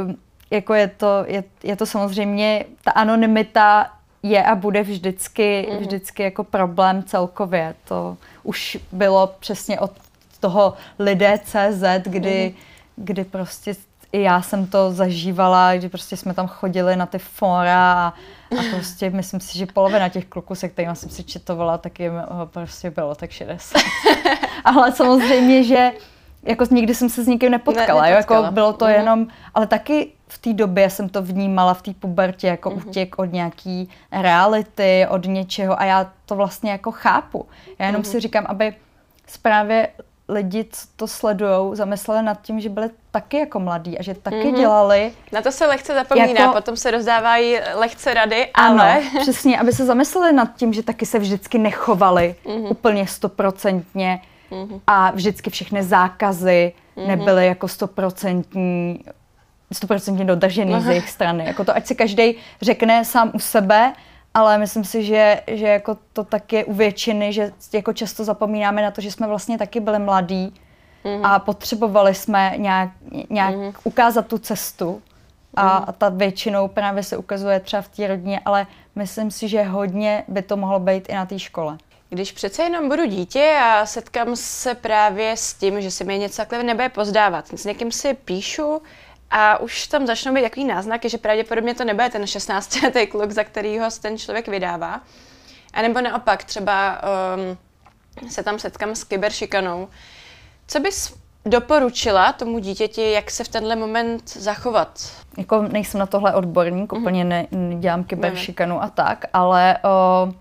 [0.50, 3.90] jako je to, je, je to samozřejmě, ta anonymita
[4.22, 5.78] je a bude vždycky, mm-hmm.
[5.78, 7.74] vždycky jako problém celkově.
[7.84, 9.92] To už bylo přesně od
[10.40, 12.62] toho lidé CZ, kdy, mm-hmm.
[12.96, 13.74] kdy prostě
[14.12, 18.14] i já jsem to zažívala, kdy prostě jsme tam chodili na ty fora a,
[18.58, 22.12] a prostě myslím si, že polovina těch kluků, se kterými jsem si četovala, tak jim
[22.44, 23.82] prostě bylo tak 60.
[24.64, 25.92] Ale samozřejmě, že
[26.42, 28.90] jako nikdy jsem se s nikým nepotkala, ne, jo, jako bylo to mm.
[28.90, 32.88] jenom, ale taky v té době jsem to vnímala v té pubertě jako mm-hmm.
[32.88, 37.46] utěk od nějaký reality, od něčeho a já to vlastně jako chápu.
[37.78, 38.10] Já jenom mm-hmm.
[38.10, 38.74] si říkám, aby
[39.42, 39.88] právě
[40.30, 44.36] lidi, co to sledují, zamysleli nad tím, že byli taky jako mladí a že taky
[44.36, 44.56] mm-hmm.
[44.56, 45.12] dělali.
[45.32, 48.98] Na to se lehce zapomíná, jako, potom se rozdávají lehce rady, ale...
[48.98, 52.70] Ano, přesně, aby se zamysleli nad tím, že taky se vždycky nechovali mm-hmm.
[52.70, 54.20] úplně stoprocentně
[54.50, 54.80] mm-hmm.
[54.86, 57.06] a vždycky všechny zákazy mm-hmm.
[57.06, 59.04] nebyly jako stoprocentní
[59.72, 60.82] stoprocentně dodržený Aha.
[60.82, 61.44] z jejich strany.
[61.44, 63.92] Jako to, ať si každý řekne sám u sebe,
[64.34, 68.82] ale myslím si, že, že jako to tak je u většiny, že jako často zapomínáme
[68.82, 70.54] na to, že jsme vlastně taky byli mladí
[71.04, 71.20] mm-hmm.
[71.24, 72.90] a potřebovali jsme nějak,
[73.30, 73.74] nějak mm-hmm.
[73.84, 75.02] ukázat tu cestu
[75.54, 75.84] a, mm-hmm.
[75.86, 80.24] a ta většinou právě se ukazuje třeba v té rodině, ale myslím si, že hodně
[80.28, 81.78] by to mohlo být i na té škole.
[82.08, 86.36] Když přece jenom budu dítě a setkám se právě s tím, že se mi něco
[86.36, 88.82] takhle nebude pozdávat, s někým si píšu,
[89.30, 93.44] a už tam začnou být takový náznaky, že pravděpodobně to nebude ten 16-letý kluk, za
[93.44, 95.00] kterýho ten člověk vydává.
[95.72, 97.00] A nebo naopak, třeba
[98.22, 99.88] um, se tam setkám s kyberšikanou.
[100.66, 101.14] Co bys
[101.44, 105.00] doporučila tomu dítěti, jak se v tenhle moment zachovat?
[105.38, 107.00] Jako nejsem na tohle odborník, mm.
[107.00, 109.78] úplně ne, nedělám kyberšikanu a tak, ale
[110.26, 110.32] uh,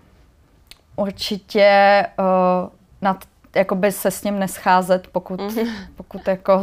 [0.96, 2.68] určitě uh,
[3.00, 3.24] nad,
[3.54, 5.68] jakoby se s ním nescházet, pokud, mm.
[5.96, 6.62] pokud jako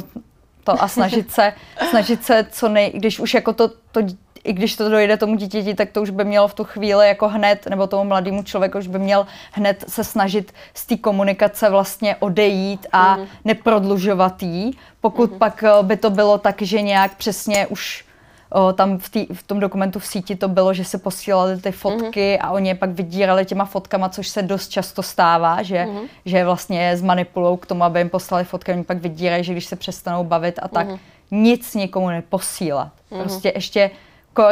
[0.76, 1.54] to a snažit se,
[1.90, 4.02] snažit se co nej, když už jako to, to
[4.44, 7.28] i když to dojde tomu dítěti, tak to už by mělo v tu chvíli jako
[7.28, 12.16] hned, nebo tomu mladému člověku už by měl hned se snažit z té komunikace vlastně
[12.16, 13.26] odejít a mm.
[13.46, 14.78] neprodlužovat jí.
[15.02, 15.40] Pokud mm.
[15.40, 18.07] pak eh, by to bylo tak, že nějak přesně už
[18.50, 21.72] o, tam v, tý, v tom dokumentu v síti to bylo, že se posílali ty
[21.72, 22.48] fotky mm-hmm.
[22.48, 26.08] a oni je pak vydírali těma fotkama, což se dost často stává, že, mm-hmm.
[26.26, 29.76] že vlastně zmanipulují k tomu, aby jim poslali fotky, oni pak vydírají, že když se
[29.76, 31.00] přestanou bavit a tak, mm-hmm.
[31.32, 32.92] nic nikomu neposílat.
[33.12, 33.20] Mm-hmm.
[33.22, 33.92] Prostě ještě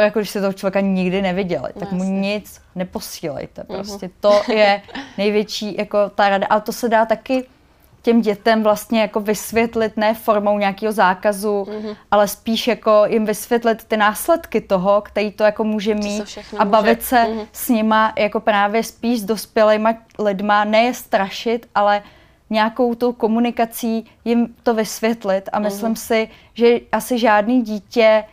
[0.00, 3.64] jako když se toho člověka nikdy neviděli, tak mu nic neposílejte.
[3.64, 4.20] Prostě mm-hmm.
[4.20, 4.82] to je
[5.18, 6.46] největší jako ta rada.
[6.50, 7.44] Ale to se dá taky
[8.06, 11.96] těm dětem vlastně jako vysvětlit ne formou nějakého zákazu, mm-hmm.
[12.10, 16.98] ale spíš jako jim vysvětlit ty následky toho, který to jako může mít a bavit
[16.98, 17.06] může.
[17.06, 17.46] se mm-hmm.
[17.52, 22.02] s nima jako právě spíš s dospělýma lidma, ne je strašit, ale
[22.50, 26.06] nějakou tou komunikací jim to vysvětlit a myslím mm-hmm.
[26.06, 28.24] si, že asi žádný dítě,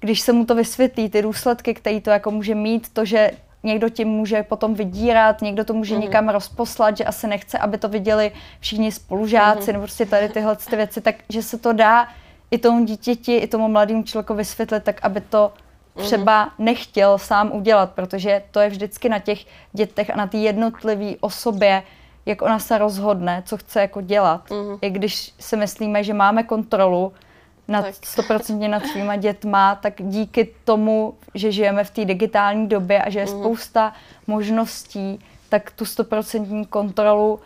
[0.00, 3.30] když se mu to vysvětlí, ty důsledky, které to jako může mít, to, že
[3.62, 6.00] někdo tím může potom vydírat, někdo to může mm-hmm.
[6.00, 9.72] někam rozposlat, že asi nechce, aby to viděli všichni spolužáci mm-hmm.
[9.72, 12.08] nebo prostě tady tyhle ty věci, takže se to dá
[12.50, 15.52] i tomu dítěti, i tomu mladému člověku vysvětlit, tak aby to
[15.96, 16.04] mhm.
[16.04, 21.10] třeba nechtěl sám udělat, protože to je vždycky na těch dětech a na té jednotlivé
[21.20, 21.82] osobě,
[22.26, 24.48] jak ona se rozhodne, co chce jako dělat.
[24.48, 24.78] Mm-hmm.
[24.82, 27.12] I když si myslíme, že máme kontrolu,
[27.68, 33.10] nad, 100% nad svýma dětma, tak díky tomu, že žijeme v té digitální době a
[33.10, 33.40] že je mm.
[33.40, 33.92] spousta
[34.26, 37.40] možností, tak tu 100% kontrolu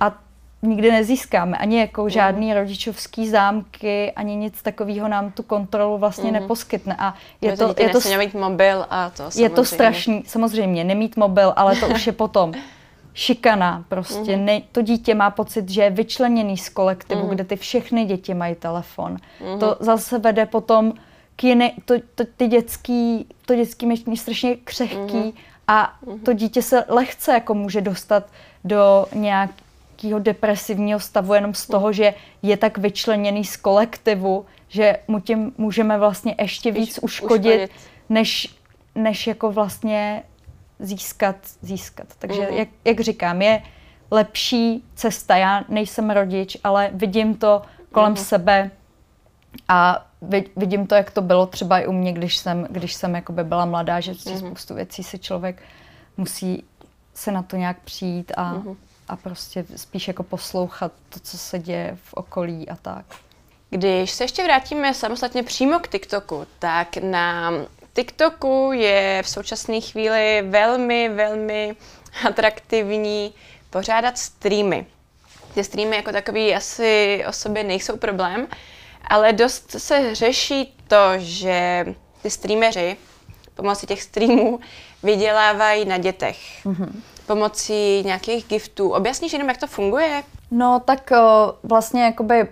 [0.00, 0.18] a
[0.62, 1.58] nikdy nezískáme.
[1.58, 2.10] Ani jako mm.
[2.10, 6.32] žádný rodičovský zámky, ani nic takového nám tu kontrolu vlastně mm.
[6.32, 6.96] neposkytne.
[6.98, 9.42] A je to, je to, mít mobil a to samozřejmě.
[9.42, 12.52] Je to strašný, samozřejmě, nemít mobil, ale to už je potom.
[13.16, 13.84] šikana.
[13.88, 14.44] Prostě mm-hmm.
[14.44, 17.34] ne, to dítě má pocit, že je vyčleněný z kolektivu, mm-hmm.
[17.34, 19.16] kde ty všechny děti mají telefon.
[19.16, 19.58] Mm-hmm.
[19.58, 20.92] To zase vede potom
[21.36, 25.32] k jiné, to, to, ty dětský, to dětský myšlení strašně křehký mm-hmm.
[25.68, 28.26] a to dítě se lehce jako může dostat
[28.64, 35.20] do nějakého depresivního stavu jenom z toho, že je tak vyčleněný z kolektivu, že mu
[35.20, 37.70] tím můžeme vlastně ještě víc uškodit,
[38.08, 38.54] než,
[38.94, 40.22] než jako vlastně
[40.78, 42.06] získat, získat.
[42.18, 42.56] Takže mm.
[42.56, 43.62] jak, jak říkám, je
[44.10, 45.36] lepší cesta.
[45.36, 47.62] Já nejsem rodič, ale vidím to
[47.92, 48.16] kolem mm.
[48.16, 48.70] sebe
[49.68, 50.06] a
[50.56, 53.64] vidím to, jak to bylo třeba i u mě, když jsem, když jsem jakoby byla
[53.64, 54.38] mladá, že mm.
[54.38, 55.62] spoustu věcí si člověk
[56.16, 56.64] musí
[57.14, 58.76] se na to nějak přijít a, mm.
[59.08, 63.04] a prostě spíš jako poslouchat to, co se děje v okolí a tak.
[63.70, 67.50] Když se ještě vrátíme samostatně přímo k TikToku, tak na
[67.96, 71.76] TikToku je v současné chvíli velmi, velmi
[72.26, 73.34] atraktivní
[73.70, 74.86] pořádat streamy.
[75.54, 78.48] Ty streamy jako takový asi o sobě nejsou problém,
[79.08, 81.86] ale dost se řeší to, že
[82.22, 82.96] ty streameři
[83.54, 84.60] pomocí těch streamů
[85.02, 86.38] vydělávají na dětech.
[86.64, 86.92] Mm-hmm.
[87.26, 88.90] Pomocí nějakých giftů.
[88.90, 90.22] Objasníš jenom, jak to funguje?
[90.50, 92.48] No tak o, vlastně jakoby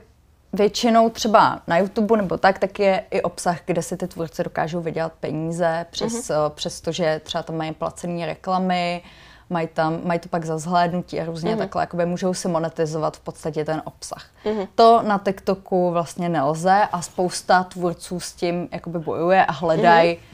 [0.55, 4.81] většinou třeba na YouTube nebo tak, tak je i obsah, kde si ty tvůrci dokážou
[4.81, 6.51] vydělat peníze přes, mm-hmm.
[6.51, 9.03] přes to, že třeba tam mají placené reklamy,
[9.51, 11.59] mají, tam, mají to pak za zhlédnutí a různě mm-hmm.
[11.59, 14.25] takhle, jakoby můžou si monetizovat v podstatě ten obsah.
[14.45, 14.69] Mm-hmm.
[14.75, 20.34] To na TikToku vlastně nelze a spousta tvůrců s tím jakoby bojuje a hledají mm-hmm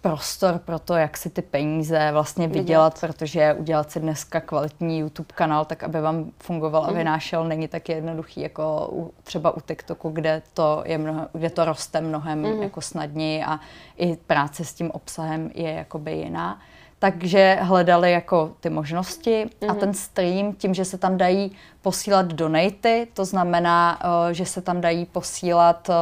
[0.00, 5.34] prostor pro to, jak si ty peníze vlastně vydělat, protože udělat si dneska kvalitní YouTube
[5.34, 6.96] kanál, tak aby vám fungoval a mhm.
[6.96, 11.64] vynášel, není tak jednoduchý jako u, třeba u TikToku, kde to, je mnoho, kde to
[11.64, 12.62] roste mnohem mm.
[12.62, 13.60] jako snadněji a
[13.96, 16.60] i práce s tím obsahem je jakoby jiná.
[16.98, 19.70] Takže hledali jako ty možnosti mm.
[19.70, 19.80] a mhm.
[19.80, 24.80] ten stream, tím, že se tam dají posílat donaty, to znamená, uh, že se tam
[24.80, 25.94] dají posílat uh,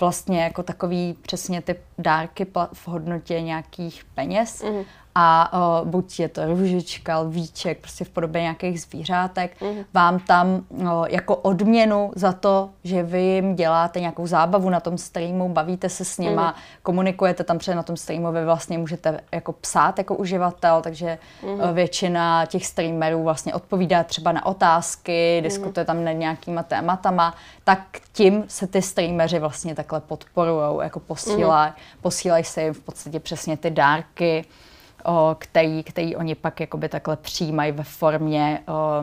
[0.00, 4.62] vlastně jako takový přesně ty dárky v hodnotě nějakých peněz.
[4.62, 4.84] Mm.
[5.18, 9.84] A o, buď je to růžička, lvíček, prostě v podobě nějakých zvířátek, mm.
[9.94, 10.60] vám tam
[10.90, 15.88] o, jako odměnu za to, že vy jim děláte nějakou zábavu na tom streamu, bavíte
[15.88, 16.54] se s nima, mm.
[16.82, 21.60] komunikujete tam před na tom streamu, vy vlastně můžete jako psát jako uživatel, takže mm.
[21.60, 25.42] o, většina těch streamerů vlastně odpovídá třeba na otázky, mm.
[25.42, 27.80] diskutuje tam nad nějakýma tématama, tak
[28.12, 32.02] tím se ty streameři vlastně takhle podporujou, jako posílají, mm.
[32.02, 34.44] posílají se jim v podstatě přesně ty dárky,
[35.38, 39.02] který, který oni pak jakoby takhle přijímají ve formě, o,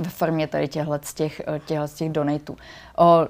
[0.00, 2.56] ve formě tady těchhle z těch, těchhle z těch donatů.
[2.96, 3.28] O,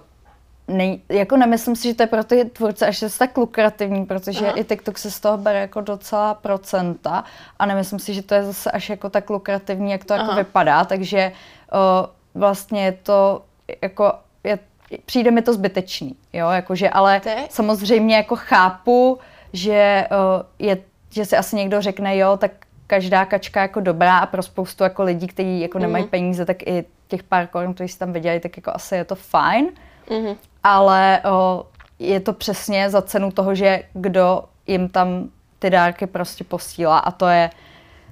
[0.69, 4.47] Nej, jako nemyslím si, že to je pro ty tvůrce až je tak lukrativní, protože
[4.47, 4.59] Aha.
[4.59, 7.25] i TikTok se z toho bere jako docela procenta
[7.59, 10.85] a nemyslím si, že to je zase až jako tak lukrativní, jak to jako vypadá,
[10.85, 11.33] takže
[11.73, 13.43] o, vlastně je to
[13.83, 14.13] jako
[14.45, 14.59] je,
[15.07, 17.31] přijde mi to zbytečný, jo, jakože, ale Ty?
[17.51, 19.19] samozřejmě jako chápu,
[19.53, 20.79] že o, je,
[21.11, 22.53] že si asi někdo řekne, jo, tak
[22.87, 26.09] každá kačka jako dobrá a pro spoustu jako lidí, kteří jako nemají mm-hmm.
[26.09, 29.15] peníze, tak i těch pár korun, kteří si tam viděli, tak jako asi je to
[29.15, 29.69] fajn,
[30.09, 30.37] mm-hmm.
[30.65, 31.67] ale o,
[31.99, 35.29] je to přesně za cenu toho, že kdo jim tam
[35.59, 37.51] ty dárky prostě posílá a to je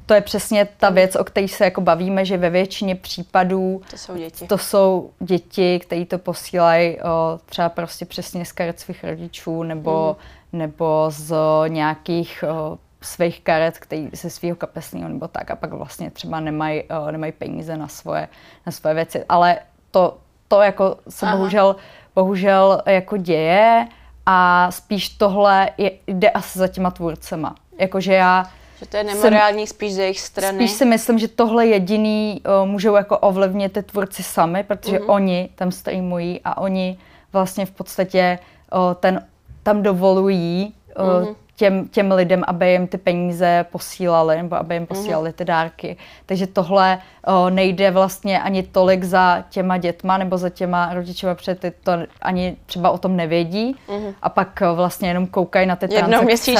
[0.06, 3.96] to je přesně ta věc, o které se jako bavíme, že ve většině případů to
[3.96, 9.04] jsou děti, to jsou děti které to posílají o, třeba prostě přesně z karet svých
[9.04, 10.16] rodičů nebo,
[10.52, 10.58] mm.
[10.58, 11.34] nebo z
[11.68, 16.82] nějakých o, svých karet, který se svého kapesního nebo tak a pak vlastně třeba nemají,
[16.82, 18.28] o, nemají peníze na svoje,
[18.66, 19.24] na svoje věci.
[19.28, 19.58] Ale
[19.90, 20.18] to,
[20.48, 21.36] to jako se Aha.
[21.36, 21.76] bohužel,
[22.14, 23.88] bohužel jako děje
[24.26, 27.54] a spíš tohle je, jde asi za těma tvůrcema.
[27.78, 30.58] Jakože já že to je nemorální jsem, spíš z jejich strany.
[30.58, 35.10] Spíš si myslím, že tohle jediný uh, můžou jako ovlivnit ty tvůrci sami, protože mm-hmm.
[35.10, 36.98] oni tam streamují a oni
[37.32, 38.38] vlastně v podstatě
[38.74, 39.26] uh, ten,
[39.62, 44.82] tam dovolují uh, mm-hmm těm, těm lidem, aby jim ty peníze posílali, nebo aby jim
[44.82, 44.86] mhm.
[44.86, 45.96] posílali ty dárky.
[46.26, 51.54] Takže tohle o, nejde vlastně ani tolik za těma dětma nebo za těma rodičova, protože
[51.54, 51.92] ty to
[52.22, 54.14] ani třeba o tom nevědí mm.
[54.22, 56.54] a pak o, vlastně jenom koukají na ty transakce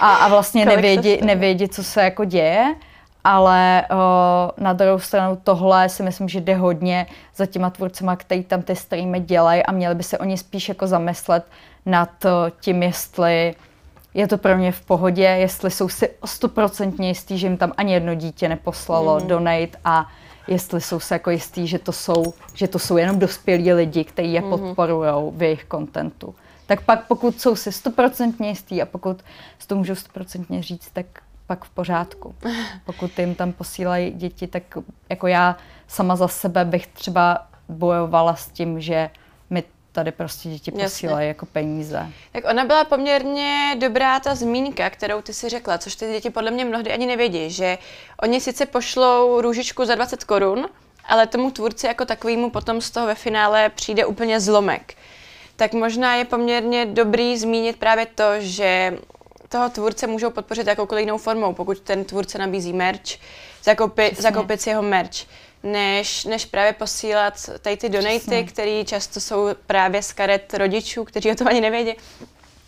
[0.00, 2.74] a, a vlastně nevědí, nevědí, co se jako děje.
[3.24, 8.42] Ale o, na druhou stranu tohle si myslím, že jde hodně za těma tvůrcema, kteří
[8.42, 11.46] tam ty streamy dělají a měli by se oni spíš jako zamyslet
[11.86, 12.10] nad
[12.60, 13.54] tím, jestli
[14.18, 17.92] je to pro mě v pohodě, jestli jsou si stoprocentně jistý, že jim tam ani
[17.92, 19.26] jedno dítě neposlalo mm.
[19.26, 20.08] donate a
[20.48, 24.32] jestli jsou se jako jistý, že to jsou, že to jsou jenom dospělí lidi, kteří
[24.32, 24.50] je mm.
[24.50, 26.34] podporují v jejich kontentu.
[26.66, 29.22] Tak pak pokud jsou si stoprocentně jistý a pokud
[29.58, 31.06] si to můžou stoprocentně říct, tak
[31.46, 32.34] pak v pořádku.
[32.84, 34.62] Pokud jim tam posílají děti, tak
[35.08, 35.56] jako já
[35.86, 39.10] sama za sebe bych třeba bojovala s tím, že
[39.50, 39.62] mi
[39.92, 42.06] tady prostě děti posílají jako peníze.
[42.32, 46.50] Tak ona byla poměrně dobrá ta zmínka, kterou ty si řekla, což ty děti podle
[46.50, 47.78] mě mnohdy ani nevědí, že
[48.22, 50.68] oni sice pošlou růžičku za 20 korun,
[51.04, 54.94] ale tomu tvůrci jako takovýmu potom z toho ve finále přijde úplně zlomek.
[55.56, 58.98] Tak možná je poměrně dobrý zmínit právě to, že
[59.48, 63.18] toho tvůrce můžou podpořit jakoukoliv jinou formou, pokud ten tvůrce nabízí merch,
[63.62, 65.26] zakoupit, zakoupit si jeho merch
[65.62, 71.30] než, než právě posílat tady ty donaty, které často jsou právě z karet rodičů, kteří
[71.30, 71.94] o tom ani nevědí.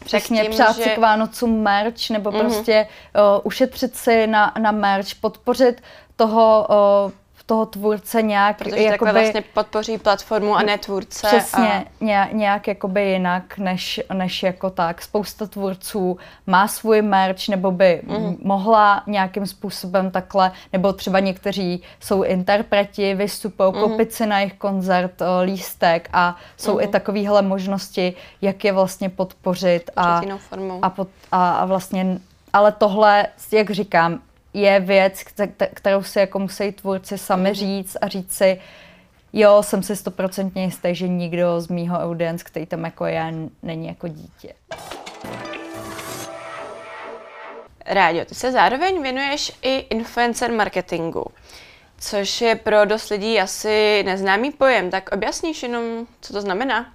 [0.05, 0.83] Přesně, tím, přát že...
[0.83, 2.41] si k Vánocům merch, nebo mm-hmm.
[2.41, 5.83] prostě uh, ušetřit si na, na merch, podpořit
[6.17, 6.67] toho
[7.05, 7.13] uh,
[7.51, 8.59] toho tvůrce nějak...
[8.59, 11.27] Protože jakoby, vlastně podpoří platformu a ne tvůrce.
[11.27, 12.29] Přesně, a...
[12.33, 15.03] nějak jakoby jinak, než, než jako tak.
[15.03, 18.37] Spousta tvůrců má svůj merch, nebo by mm.
[18.43, 23.81] mohla nějakým způsobem takhle, nebo třeba někteří jsou interpreti, vystupují, mm.
[23.81, 26.81] koupit si na jejich koncert lístek a jsou mm.
[26.81, 29.91] i takovéhle možnosti, jak je vlastně podpořit.
[29.97, 30.23] A,
[30.83, 32.19] a, pod, a, a vlastně
[32.53, 34.21] ale tohle, jak říkám,
[34.55, 35.23] je věc,
[35.75, 38.61] kterou si jako musí tvůrci sami říct a říct si,
[39.33, 43.87] jo, jsem si stoprocentně jistý, že nikdo z mýho audience, který tam jako je, není
[43.87, 44.55] jako dítě.
[47.87, 51.27] Rádio, ty se zároveň věnuješ i influencer marketingu,
[51.99, 54.91] což je pro dost lidí asi neznámý pojem.
[54.91, 56.93] Tak objasníš jenom, co to znamená?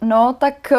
[0.00, 0.72] No, tak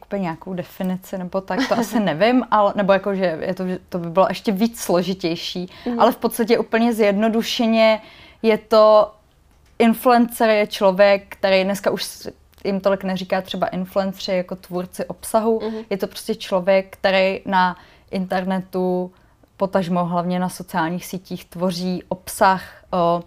[0.00, 3.98] jako nějakou definici nebo tak, to asi nevím, ale, nebo jako, že je to, to
[3.98, 6.00] by bylo ještě víc složitější, mm.
[6.00, 8.00] ale v podstatě úplně zjednodušeně
[8.42, 9.12] je to,
[9.78, 12.28] influencer je člověk, který dneska už
[12.64, 15.76] jim tolik neříká třeba influenceri jako tvůrci obsahu, mm.
[15.90, 17.76] je to prostě člověk, který na
[18.10, 19.12] internetu,
[19.56, 23.22] potažmo hlavně na sociálních sítích, tvoří obsah, o,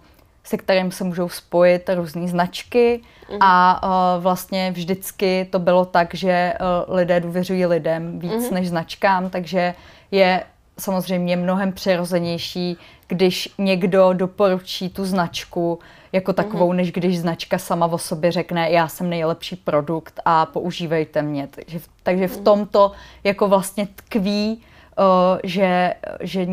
[0.48, 3.38] se kterým se můžou spojit různé značky mm-hmm.
[3.40, 6.54] a uh, vlastně vždycky to bylo tak, že
[6.88, 8.54] uh, lidé důvěřují lidem víc mm-hmm.
[8.54, 9.74] než značkám, takže
[10.10, 10.42] je
[10.78, 12.76] samozřejmě mnohem přirozenější,
[13.08, 15.78] když někdo doporučí tu značku
[16.12, 16.76] jako takovou, mm-hmm.
[16.76, 21.48] než když značka sama o sobě řekne, já jsem nejlepší produkt a používejte mě.
[21.50, 22.44] Takže, takže v mhm.
[22.44, 22.92] tomto
[23.24, 24.62] jako vlastně tkví,
[24.98, 26.46] uh, že, že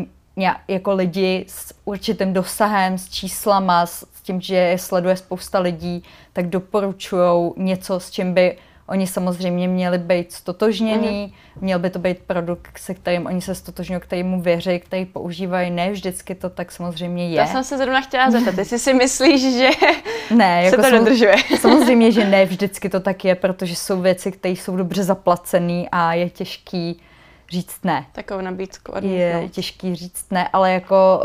[0.68, 6.46] jako lidi s určitým dosahem, s číslama, s tím, že je sleduje spousta lidí, tak
[6.46, 8.56] doporučují něco, s čím by
[8.88, 11.62] oni samozřejmě měli být stotožněný, mm.
[11.64, 15.70] měl by to být produkt, se kterým oni se stotožňují, který mu věří, který používají.
[15.70, 17.36] Ne vždycky to tak samozřejmě je.
[17.36, 19.68] Já jsem se zrovna chtěla zeptat, jestli si myslíš, že
[20.34, 21.34] ne, jako se to dodržuje.
[21.58, 26.14] Samozřejmě, že ne vždycky to tak je, protože jsou věci, které jsou dobře zaplacené a
[26.14, 27.00] je těžký
[27.50, 28.06] říct ne.
[28.12, 29.18] Takovou nabídku odmítnout.
[29.18, 31.20] Je těžký říct ne, ale jako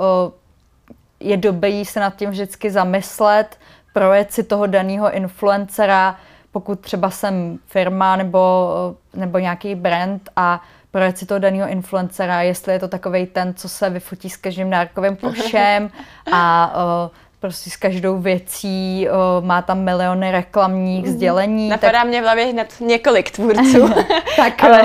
[1.19, 3.57] je dobrý se nad tím vždycky zamyslet,
[3.93, 6.15] projet si toho daného influencera,
[6.51, 8.69] pokud třeba jsem firma nebo,
[9.13, 10.61] nebo nějaký brand a
[10.91, 14.69] projet si toho daného influencera, jestli je to takový ten, co se vyfotí s každým
[14.69, 15.89] dárkovým košem
[16.31, 17.11] a uh,
[17.41, 21.11] prostě s každou věcí, o, má tam miliony reklamních mm.
[21.11, 21.69] sdělení.
[21.69, 22.07] Napadá tak...
[22.07, 23.89] mě v hlavě hned několik tvůrců.
[24.35, 24.83] tak Ale...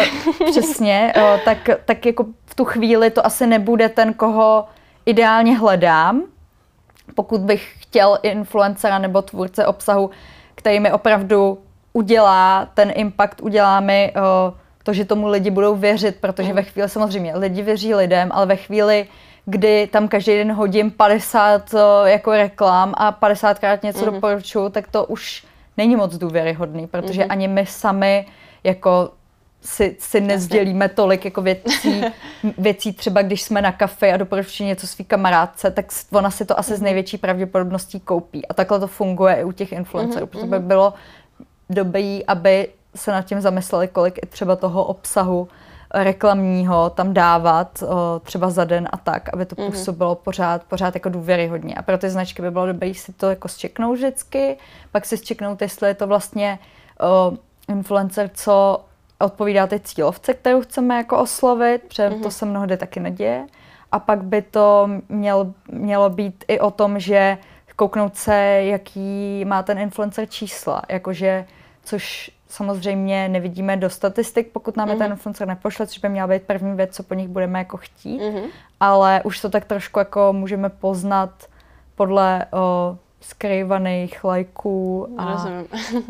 [0.51, 4.65] přesně, o, tak, tak jako v tu chvíli to asi nebude ten, koho
[5.07, 6.23] ideálně hledám,
[7.15, 10.11] pokud bych chtěl influencera nebo tvůrce obsahu,
[10.55, 11.59] který mi opravdu
[11.93, 16.57] udělá ten impact, udělá mi o, to, že tomu lidi budou věřit, protože mm.
[16.57, 19.07] ve chvíli samozřejmě lidi věří lidem, ale ve chvíli,
[19.47, 24.13] kdy tam každý den hodím 50 eh, jako reklam a 50krát něco mm-hmm.
[24.13, 25.45] doporučuju, tak to už
[25.77, 27.33] není moc důvěryhodný, protože mm-hmm.
[27.33, 28.27] ani my sami
[28.65, 29.11] jako
[29.61, 32.03] si, si nezdělíme tolik jako věcí,
[32.59, 36.59] věcí, třeba když jsme na kafe a doporučuji něco svý kamarádce, tak ona si to
[36.59, 36.85] asi s mhm.
[36.85, 38.47] největší pravděpodobností koupí.
[38.47, 40.29] A takhle to funguje i u těch influencerů, mm-hmm.
[40.29, 40.95] protože by bylo
[41.71, 45.49] dobré, aby se nad tím zamysleli, kolik i třeba toho obsahu
[46.05, 49.67] reklamního tam dávat o, třeba za den a tak, aby to mm-hmm.
[49.67, 51.75] působilo pořád, pořád jako důvěryhodně.
[51.75, 54.57] A pro ty značky by bylo dobré si to jako zčeknout vždycky,
[54.93, 56.59] pak si zčeknout, jestli je to vlastně
[57.01, 57.33] o,
[57.69, 58.85] influencer, co
[59.19, 62.23] odpovídá té cílovce, kterou chceme jako oslovit, protože mm-hmm.
[62.23, 63.47] to se mnohdy taky neděje.
[63.93, 67.39] A pak by to měl, mělo být i o tom, že
[67.77, 71.45] kouknout se, jaký má ten influencer čísla, jakože,
[71.85, 74.99] což samozřejmě nevidíme do statistik, pokud nám mm-hmm.
[74.99, 78.21] ten influencer nepošle, což by měla být první věc, co po nich budeme jako chtít,
[78.21, 78.49] mm-hmm.
[78.81, 81.31] ale už to tak trošku jako můžeme poznat
[81.95, 85.47] podle o, skrývaných lajků a,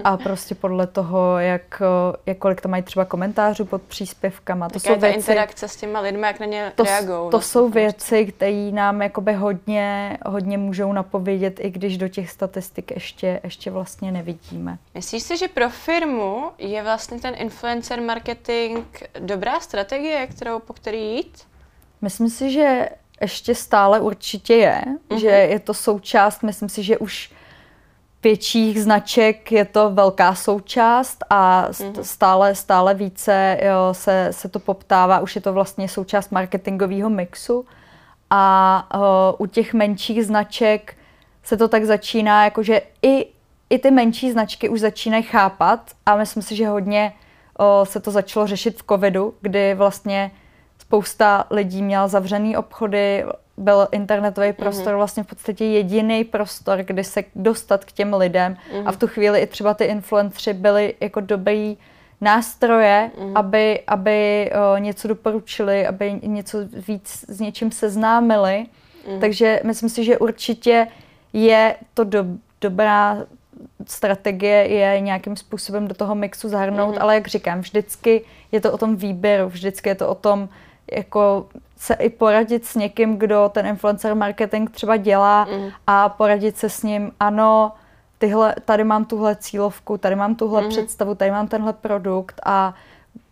[0.05, 1.83] a prostě podle toho, jak,
[2.27, 4.69] jak kolik tam mají třeba komentářů pod příspěvkama.
[4.69, 7.31] To jsou věci, interakce s těma lidmi, jak na ně to, reagují.
[7.31, 12.91] To jsou věci, které nám jakoby hodně, hodně můžou napovědět, i když do těch statistik
[12.91, 14.79] ještě, ještě vlastně nevidíme.
[14.95, 18.79] Myslíš si, že pro firmu je vlastně ten influencer marketing
[19.19, 21.47] dobrá strategie, kterou po který jít?
[22.03, 22.89] Myslím si, že
[23.21, 25.17] ještě stále určitě je, mm-hmm.
[25.17, 27.31] že je to součást, myslím si, že už
[28.23, 32.01] větších značek je to velká součást a mm-hmm.
[32.01, 37.67] stále, stále více jo, se, se to poptává, už je to vlastně součást marketingového mixu
[38.31, 39.01] a uh,
[39.39, 40.97] u těch menších značek
[41.43, 43.27] se to tak začíná, jakože i,
[43.71, 47.13] i ty menší značky už začínají chápat a myslím si, že hodně
[47.59, 50.31] uh, se to začalo řešit v covidu, kdy vlastně
[50.87, 53.25] spousta lidí měla zavřený obchody,
[53.57, 54.57] byl internetový mhm.
[54.57, 54.97] prostor mm-hmm.
[54.97, 58.83] vlastně v podstatě jediný prostor, kdy se dostat k těm lidem mm-hmm.
[58.87, 61.77] a v tu chvíli i třeba ty influenceri byli jako dobrý
[62.21, 63.33] nástroje, mm-hmm.
[63.35, 66.59] aby, aby o, něco doporučili, aby něco
[66.89, 68.67] víc s něčím seznámili.
[68.67, 69.21] Mm-hmm.
[69.21, 70.87] Takže myslím si, že určitě
[71.33, 72.25] je to do,
[72.61, 73.17] dobrá
[73.87, 77.03] strategie je nějakým způsobem do toho mixu zahrnout, mm-hmm.
[77.03, 80.49] ale jak říkám, vždycky je to o tom výběru, vždycky je to o tom,
[80.93, 85.71] jako se i poradit s někým, kdo ten influencer marketing třeba dělá mm.
[85.87, 87.73] a poradit se s ním, ano,
[88.19, 90.69] tyhle, tady mám tuhle cílovku, tady mám tuhle mm.
[90.69, 92.75] představu, tady mám tenhle produkt a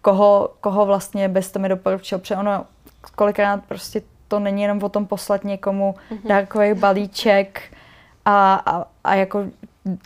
[0.02, 2.64] koho, koho vlastně byste mi doporučil, protože ono
[3.14, 6.18] kolikrát prostě to není jenom o tom poslat někomu mm.
[6.28, 7.62] dárkový balíček
[8.24, 9.44] a, a, a jako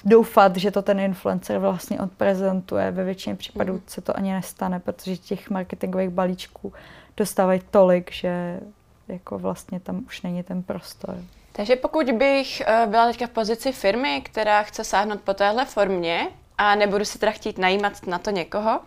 [0.05, 2.91] doufat, že to ten influencer vlastně odprezentuje.
[2.91, 3.81] Ve většině případů mm.
[3.87, 6.73] se to ani nestane, protože těch marketingových balíčků
[7.19, 8.61] dostávají tolik, že
[9.09, 11.17] jako vlastně tam už není ten prostor.
[11.53, 16.29] Takže pokud bych eh, byla teďka v pozici firmy, která chce sáhnout po téhle formě
[16.59, 18.81] a nebudu si teda chtít najímat na to někoho,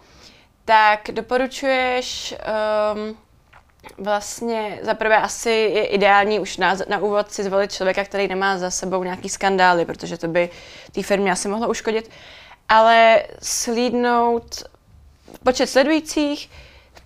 [0.65, 2.35] tak doporučuješ
[2.95, 3.17] um,
[3.97, 8.57] vlastně za prvé asi je ideální už na, na úvod si zvolit člověka, který nemá
[8.57, 10.49] za sebou nějaký skandály, protože to by
[10.91, 12.09] té firmě asi mohlo uškodit,
[12.69, 14.63] ale slídnout
[15.43, 16.49] počet sledujících,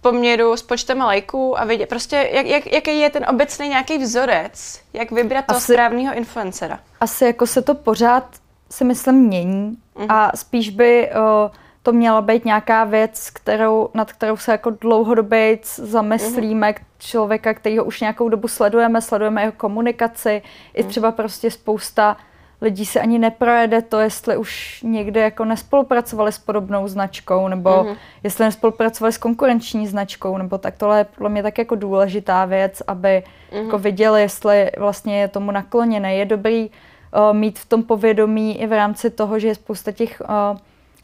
[0.10, 4.82] poměru s počtem lajků a vidět prostě, jak, jak, jaký je ten obecný nějaký vzorec,
[4.94, 6.80] jak vybrat toho správného influencera.
[7.00, 8.24] Asi jako se to pořád
[8.72, 10.06] si myslím mění uh-huh.
[10.10, 11.52] a spíš by o,
[11.84, 16.84] to měla být nějaká věc, kterou, nad kterou se jako dlouhodobě zamyslíme, uh-huh.
[17.00, 20.80] člověka, který ho už nějakou dobu sledujeme, sledujeme jeho komunikaci, uh-huh.
[20.80, 22.18] i třeba prostě spousta
[22.62, 27.96] lidí se ani neprojede to, jestli už někde jako nespolupracovali s podobnou značkou, nebo mm-hmm.
[28.24, 32.82] jestli nespolupracovali s konkurenční značkou, nebo tak tohle je podle mě tak jako důležitá věc,
[32.88, 33.64] aby mm-hmm.
[33.64, 36.16] jako viděli, jestli vlastně je tomu nakloněné.
[36.16, 40.22] Je dobrý uh, mít v tom povědomí i v rámci toho, že je spousta těch
[40.22, 40.58] uh,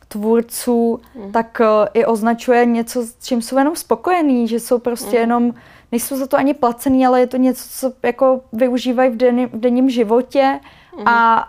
[0.07, 1.31] tvůrců, mm.
[1.31, 5.21] tak uh, i označuje něco, s čím jsou jenom spokojení, že jsou prostě mm.
[5.21, 5.53] jenom,
[5.91, 9.59] nejsou za to ani placený, ale je to něco, co jako využívají v, denní, v
[9.59, 10.80] denním životě Mm.
[11.05, 11.47] A,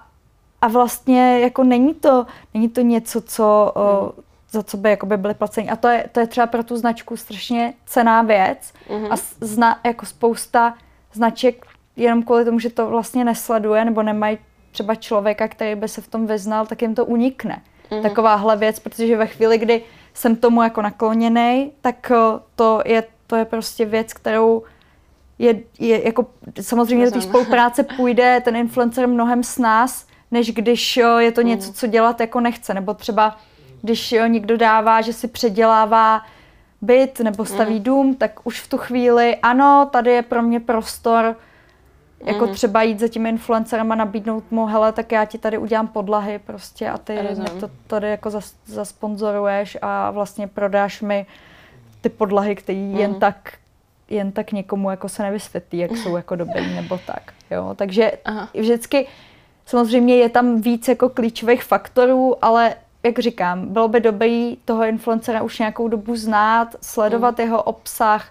[0.60, 3.82] a vlastně jako není to, není to něco, co, mm.
[3.82, 4.12] o,
[4.50, 5.70] za co by jakoby byly placeni.
[5.70, 9.12] A to je, to je třeba pro tu značku strašně cená věc mm.
[9.12, 10.74] a zna, jako spousta
[11.12, 11.66] značek
[11.96, 14.38] jenom kvůli tomu, že to vlastně nesleduje nebo nemají
[14.70, 17.62] třeba člověka, který by se v tom vyznal, tak jim to unikne.
[17.90, 18.02] Mm.
[18.02, 19.82] Takováhle věc, protože ve chvíli, kdy
[20.14, 22.12] jsem tomu jako nakloněný, tak
[22.56, 24.62] to je, to je prostě věc, kterou
[25.42, 26.26] je, je jako
[26.60, 31.68] samozřejmě do té spolupráce půjde ten influencer mnohem s nás, než když je to něco,
[31.68, 31.74] mm.
[31.74, 32.74] co dělat jako nechce.
[32.74, 33.36] Nebo třeba,
[33.82, 36.22] když někdo dává, že si předělává
[36.82, 37.82] byt nebo staví mm.
[37.82, 41.36] dům, tak už v tu chvíli, ano, tady je pro mě prostor,
[42.24, 42.52] jako mm.
[42.52, 46.38] třeba jít za tím influencerem a nabídnout mu, hele, tak já ti tady udělám podlahy
[46.38, 51.26] prostě a ty mi to tady jako zas, zasponzoruješ a vlastně prodáš mi
[52.00, 52.96] ty podlahy, které mm.
[52.96, 53.52] jen tak
[54.12, 57.22] jen tak někomu jako se nevysvětlí, jak jsou jako dobrý nebo tak.
[57.50, 57.74] Jo?
[57.76, 58.48] Takže Aha.
[58.54, 59.06] vždycky
[59.66, 65.42] samozřejmě je tam víc jako klíčových faktorů, ale jak říkám, bylo by dobrý toho influencera
[65.42, 67.44] už nějakou dobu znát, sledovat mm.
[67.44, 68.26] jeho obsah,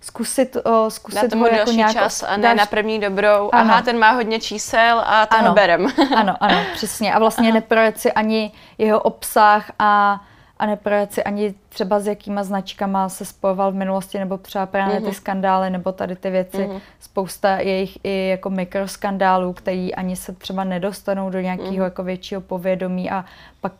[0.00, 1.92] zkusit, o, zkusit Dát tomu ho jako nějak...
[1.92, 2.58] čas a ne dáš...
[2.58, 3.50] na první dobrou.
[3.52, 3.70] Ano.
[3.70, 5.54] Aha, ten má hodně čísel a to ano.
[5.54, 5.86] berem.
[6.16, 7.14] ano, ano, přesně.
[7.14, 10.20] A vlastně neprojet si ani jeho obsah a
[10.64, 14.96] a neprojet si ani třeba s jakýma značkama se spojoval v minulosti, nebo třeba právě
[14.96, 15.00] mm-hmm.
[15.00, 15.14] ty mhm.
[15.14, 16.56] skandály, nebo tady ty věci.
[16.56, 16.80] Mm-hmm.
[17.00, 21.84] Spousta jejich i jako mikroskandálů, které ani se třeba nedostanou do nějakého mm-hmm.
[21.84, 23.24] jako většího povědomí a
[23.60, 23.72] pak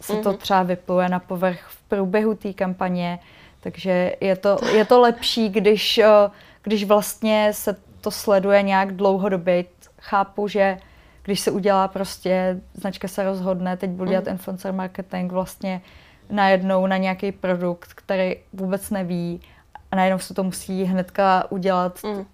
[0.00, 0.22] se mm-hmm.
[0.22, 0.38] to mhm.
[0.38, 3.18] třeba vypluje na povrch v průběhu té kampaně.
[3.60, 6.00] Takže je to, je to lepší, když,
[6.62, 9.64] když vlastně se to sleduje nějak dlouhodobě.
[10.00, 10.78] Chápu, že
[11.22, 14.32] když se udělá prostě, značka se rozhodne, teď budu dělat mm.
[14.32, 15.80] influencer marketing vlastně
[16.30, 19.40] najednou na nějaký produkt, který vůbec neví
[19.90, 22.26] a najednou se to musí hnedka udělat mm.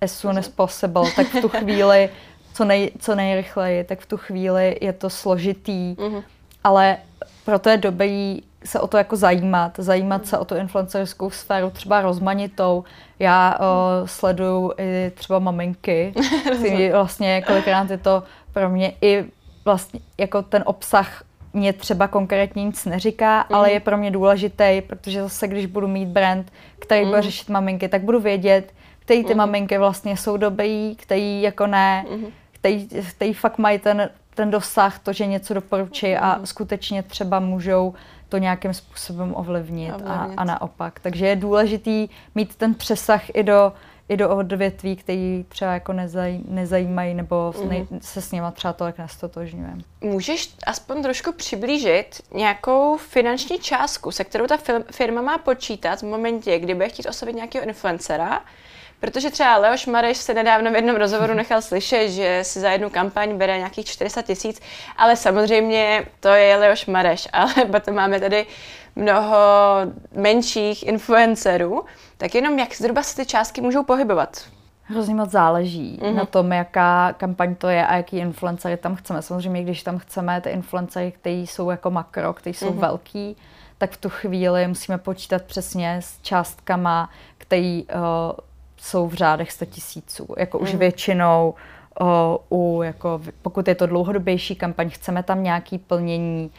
[0.00, 2.10] as soon as possible, tak v tu chvíli,
[2.54, 6.22] co, nej, co nejrychleji, tak v tu chvíli je to složitý, mm.
[6.64, 6.96] ale
[7.44, 12.00] proto je dobrý se o to jako zajímat, zajímat se o tu influencerskou sféru, třeba
[12.00, 12.84] rozmanitou.
[13.18, 16.14] Já o, sleduju i třeba maminky,
[16.92, 18.22] vlastně kolikrát je to
[18.52, 19.24] pro mě i
[19.64, 21.22] vlastně jako ten obsah
[21.52, 23.56] mě třeba konkrétně nic neříká, mm.
[23.56, 23.74] ale mhm.
[23.74, 27.06] je pro mě důležitý, protože zase, když budu mít brand, který mm.
[27.06, 27.24] bude mhm.
[27.24, 29.38] řešit maminky, tak budu vědět, který ty mm.
[29.38, 32.26] maminky vlastně jsou dobrý, který jako ne, mm.
[32.52, 36.18] který, který fakt mají ten, ten dosah, to, že něco doporučí mm.
[36.20, 37.94] a skutečně třeba můžou
[38.28, 40.38] to nějakým způsobem ovlivnit, ovlivnit.
[40.38, 41.00] A, a naopak.
[41.00, 43.72] Takže je důležitý mít ten přesah i do
[44.10, 47.98] i do odvětví, který třeba jako nezaj, nezajímají nebo mm-hmm.
[48.00, 49.82] se s nima třeba tolik nestotožňujeme.
[50.00, 54.58] Můžeš aspoň trošku přiblížit nějakou finanční částku, se kterou ta
[54.90, 58.40] firma má počítat v momentě, kdy bude chtít oslovit nějakého influencera,
[59.00, 62.90] Protože třeba Leoš Mareš se nedávno v jednom rozhovoru nechal slyšet, že si za jednu
[62.90, 64.60] kampaň bere nějakých 400 tisíc,
[64.96, 68.46] ale samozřejmě to je Leoš Mareš, ale potom máme tady
[68.96, 69.38] mnoho
[70.12, 71.84] menších influencerů,
[72.16, 74.42] tak jenom jak zhruba se ty částky můžou pohybovat?
[74.82, 76.14] Hrozně moc záleží mm-hmm.
[76.14, 79.22] na tom, jaká kampaň to je a jaký influencery tam chceme.
[79.22, 82.78] Samozřejmě, když tam chceme ty influencery, kteří jsou jako makro, kteří jsou mm-hmm.
[82.78, 83.36] velký,
[83.78, 88.00] tak v tu chvíli musíme počítat přesně s částkama, které uh,
[88.76, 90.34] jsou v řádech 100 tisíců.
[90.38, 90.64] Jako mm.
[90.64, 91.58] už většinou uh,
[92.50, 96.50] u, jako, pokud je to dlouhodobější kampaň, chceme tam nějaký plnění,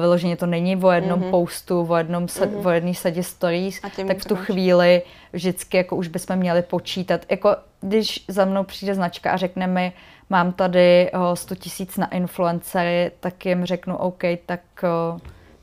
[0.00, 1.30] vyloženě to není o jednom mm-hmm.
[1.30, 2.66] postu, o jednom se, mm-hmm.
[2.66, 4.44] o jedné sadě stories, tak v tu máš.
[4.46, 7.20] chvíli vždycky jako už bychom měli počítat.
[7.30, 9.92] Jako když za mnou přijde značka a řekne mi,
[10.30, 14.60] mám tady uh, 100 tisíc na influencery, tak jim řeknu OK, tak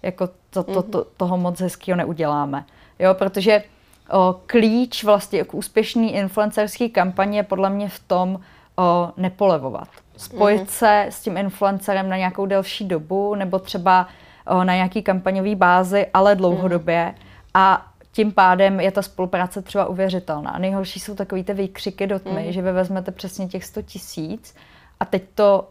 [0.03, 2.65] jako to, to, to, toho moc hezkého neuděláme.
[2.99, 3.63] Jo, protože
[4.11, 8.39] o, klíč vlastně k úspěšný influencerský kampaně je podle mě v tom
[8.79, 9.87] o, nepolevovat.
[10.17, 10.65] Spojit mm-hmm.
[10.65, 14.07] se s tím influencerem na nějakou delší dobu nebo třeba
[14.47, 17.49] o, na nějaký kampaňový bázi, ale dlouhodobě mm-hmm.
[17.53, 20.55] a tím pádem je ta spolupráce třeba uvěřitelná.
[20.59, 22.51] Nejhorší jsou takový ty výkřiky do tmy, mm.
[22.51, 24.55] že vy vezmete přesně těch 100 tisíc
[24.99, 25.67] a teď to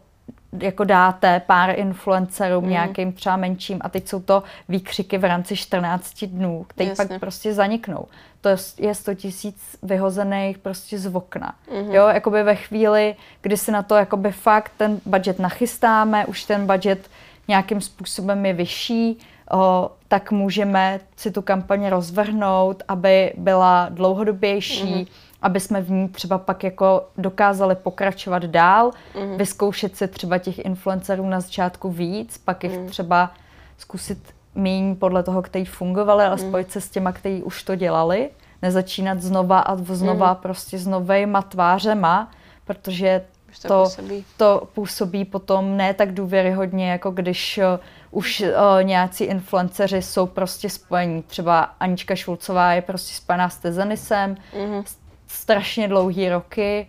[0.61, 2.69] jako dáte pár influencerům mm.
[2.69, 7.53] nějakým třeba menším a teď jsou to výkřiky v rámci 14 dnů, které pak prostě
[7.53, 8.05] zaniknou.
[8.41, 11.55] To je 100 tisíc vyhozených prostě z okna.
[11.71, 11.93] Mm-hmm.
[11.93, 16.67] Jo, jakoby ve chvíli, kdy si na to jakoby fakt ten budget nachystáme, už ten
[16.67, 17.09] budget
[17.47, 19.17] nějakým způsobem je vyšší,
[19.51, 26.09] o, tak můžeme si tu kampaně rozvrhnout, aby byla dlouhodobější, mm-hmm aby jsme v ní
[26.09, 29.37] třeba pak jako dokázali pokračovat dál, mm.
[29.37, 32.87] vyzkoušet se třeba těch influencerů na začátku víc, pak jich mm.
[32.87, 33.31] třeba
[33.77, 36.47] zkusit méně podle toho, který fungovali, ale mm.
[36.47, 38.29] spojit se s těma, kteří už to dělali,
[38.61, 40.35] nezačínat znova a znova mm.
[40.35, 42.31] prostě s novejma tvářema,
[42.65, 43.21] protože
[43.61, 44.25] to, to, působí.
[44.37, 47.79] to působí potom ne tak důvěryhodně, jako když uh,
[48.11, 48.47] už uh,
[48.83, 51.23] nějací influenceři jsou prostě spojení.
[51.23, 54.83] Třeba Anička Šulcová je prostě spojená s Tezanisem, mm-hmm
[55.29, 56.87] strašně dlouhý roky,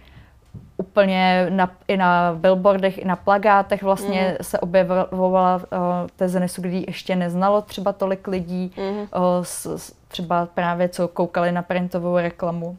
[0.77, 4.45] úplně na, i na billboardech, i na plagátech vlastně mm.
[4.45, 5.63] se objevovala uh,
[6.17, 8.99] Tezenisu, kdy ještě neznalo třeba tolik lidí, mm.
[8.99, 9.07] uh,
[9.43, 12.79] s, s, třeba právě co koukali na printovou reklamu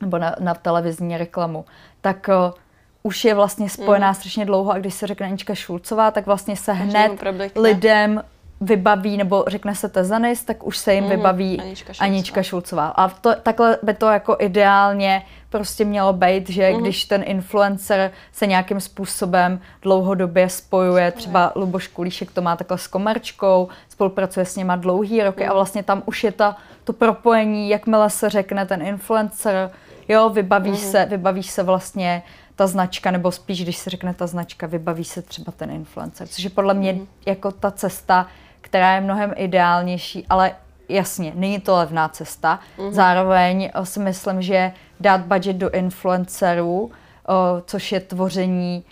[0.00, 1.64] nebo na, na televizní reklamu,
[2.00, 2.54] tak uh,
[3.02, 4.14] už je vlastně spojená mm.
[4.14, 7.22] strašně dlouho a když se řekne Anička Šulcová, tak vlastně se hned
[7.56, 8.22] lidem
[8.60, 12.06] vybaví, nebo řekne se Tezanis, tak už se jim mm, vybaví Anička Šulcová.
[12.06, 12.86] Anička Šulcová.
[12.88, 16.80] A to, takhle by to jako ideálně prostě mělo být, že mm.
[16.80, 22.86] když ten influencer se nějakým způsobem dlouhodobě spojuje, třeba Luboš Kulíšek to má takhle s
[22.86, 25.50] komerčkou, spolupracuje s něma dlouhý roky mm.
[25.50, 29.70] a vlastně tam už je ta, to propojení, jakmile se řekne ten influencer,
[30.08, 30.76] jo, vybaví mm.
[30.76, 32.22] se, vybaví se vlastně
[32.56, 36.44] ta značka, nebo spíš, když se řekne ta značka, vybaví se třeba ten influencer, což
[36.44, 37.06] je podle mě mm.
[37.26, 38.26] jako ta cesta,
[38.60, 40.52] která je mnohem ideálnější, ale
[40.88, 42.60] jasně, není to levná cesta.
[42.78, 42.92] Mm-hmm.
[42.92, 46.90] Zároveň o, si myslím, že dát budget do influencerů,
[47.28, 48.84] o, což je tvoření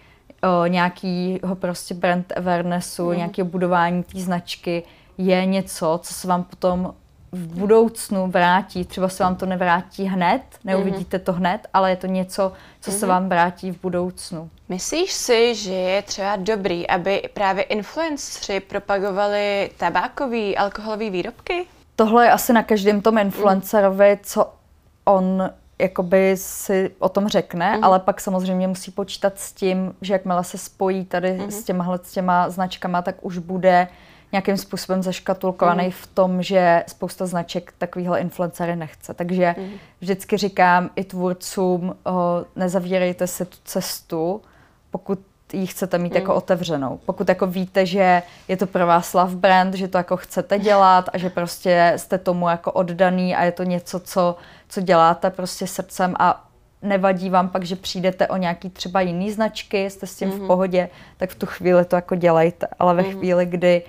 [0.42, 3.16] o, nějakého prostě brand awarenessu, mm-hmm.
[3.16, 4.82] nějakého budování té značky,
[5.18, 6.94] je něco, co se vám potom
[7.32, 8.84] v budoucnu vrátí.
[8.84, 13.06] Třeba se vám to nevrátí hned, neuvidíte to hned, ale je to něco, co se
[13.06, 13.08] mhm.
[13.08, 14.50] vám vrátí v budoucnu.
[14.68, 21.66] Myslíš si, že je třeba dobrý, aby právě influenceri propagovali tabákový, alkoholový výrobky?
[21.96, 24.52] Tohle je asi na každém tom influencerovi, co
[25.04, 27.84] on jakoby si o tom řekne, mm-hmm.
[27.84, 31.48] ale pak samozřejmě musí počítat s tím, že jakmile se spojí tady mm-hmm.
[31.48, 33.88] s těma, s těma značkama, tak už bude
[34.32, 35.90] nějakým způsobem zaškatulkovaný mm.
[35.90, 39.14] v tom, že spousta značek takovýhle influencery nechce.
[39.14, 39.70] Takže mm.
[40.00, 44.42] vždycky říkám i tvůrcům, o, nezavírejte si tu cestu,
[44.90, 45.18] pokud
[45.52, 46.16] ji chcete mít mm.
[46.16, 47.00] jako otevřenou.
[47.06, 51.08] Pokud jako víte, že je to pro vás love brand, že to jako chcete dělat
[51.12, 54.36] a že prostě jste tomu jako oddaný a je to něco, co,
[54.68, 56.48] co děláte prostě srdcem a
[56.82, 60.36] nevadí vám pak, že přijdete o nějaký třeba jiný značky, jste s tím mm-hmm.
[60.36, 60.46] v mhm.
[60.46, 62.66] pohodě, tak v tu chvíli to jako dělejte.
[62.78, 63.18] Ale ve mm-hmm.
[63.18, 63.88] chvíli, kdy o,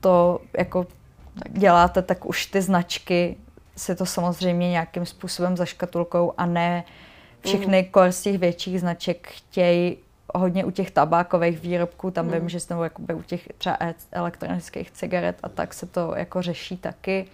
[0.00, 0.86] to jako
[1.48, 3.36] děláte, tak už ty značky
[3.76, 6.84] si to samozřejmě nějakým způsobem zaškatulkou a ne
[7.40, 8.12] všechny mm.
[8.12, 9.96] z těch větších značek chtějí
[10.34, 12.32] hodně u těch tabákových výrobků, tam mm.
[12.32, 16.42] vím, že nebo jakoby u těch třeba e- elektronických cigaret a tak se to jako
[16.42, 17.26] řeší taky.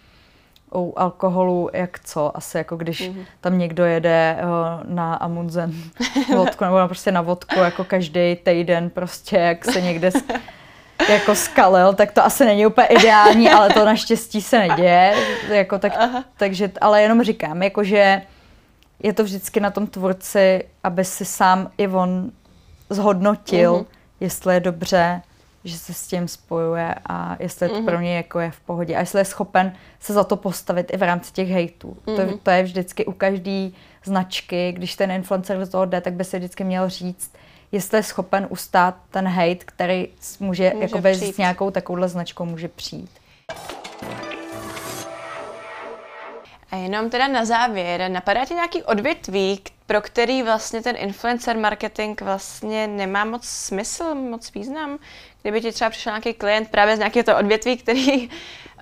[0.75, 3.25] U alkoholu jak co, asi jako když mm.
[3.41, 5.73] tam někdo jede uh, na Amundsen
[6.37, 10.11] vodku nebo prostě na vodku jako každý týden prostě jak se někde
[11.09, 15.15] jako skalil, tak to asi není úplně ideální, ale to naštěstí se neděje.
[15.49, 15.93] Jako tak,
[16.37, 18.23] takže, ale jenom říkám, jakože
[19.03, 22.31] je to vždycky na tom tvůrci, aby si sám i on
[22.91, 23.87] zhodnotil, uh-huh.
[24.21, 25.23] jestli je dobře,
[25.65, 27.71] že se s tím spojuje a jestli uh-huh.
[27.71, 27.87] to mhm.
[27.87, 30.97] pro něj jako je v pohodě a jestli je schopen se za to postavit i
[30.97, 31.97] v rámci těch hejtů.
[32.07, 32.17] Uh-huh.
[32.17, 32.39] To, mhm.
[32.43, 33.71] to je vždycky u každé
[34.05, 37.33] značky, když ten influencer do toho jde, tak by si vždycky měl říct,
[37.73, 40.09] jestli je schopen ustát ten hate, který
[40.41, 43.11] může, může jakoby s nějakou takovouhle značkou může přijít.
[46.71, 52.21] A jenom teda na závěr, napadá ti nějaký odvětví, pro který vlastně ten influencer marketing
[52.21, 54.99] vlastně nemá moc smysl, moc význam?
[55.43, 58.33] Kdyby ti třeba přišel nějaký klient právě z nějakého to odvětví, který, uh,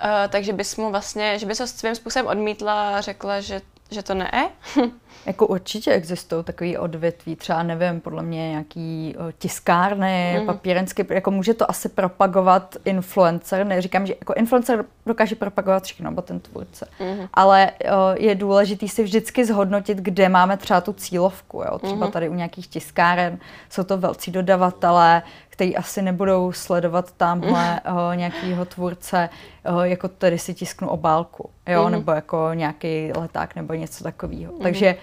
[0.29, 4.15] takže bys mu vlastně, že bys ho svým způsobem odmítla a řekla, že, že to
[4.15, 4.51] ne?
[5.27, 10.47] Jako určitě existují takový odvětví, třeba nevím, podle mě nějaký tiskárny, mm.
[10.47, 16.23] papírenský, jako může to asi propagovat influencer, neříkám, že jako influencer dokáže propagovat všechno, nebo
[16.23, 17.29] ten tvůrce, mm.
[17.35, 17.71] ale
[18.15, 21.79] je důležitý si vždycky zhodnotit, kde máme třeba tu cílovku, jo?
[21.79, 22.13] třeba mm.
[22.13, 23.39] tady u nějakých tiskáren
[23.71, 25.23] jsou to velcí dodavatelé,
[25.55, 29.29] který asi nebudou sledovat tamhle uh, nějakýho tvůrce,
[29.71, 31.91] uh, jako tady si tisknu obálku, jo, mm-hmm.
[31.91, 34.53] nebo jako nějaký leták nebo něco takového.
[34.53, 34.63] Mm-hmm.
[34.63, 34.97] Takže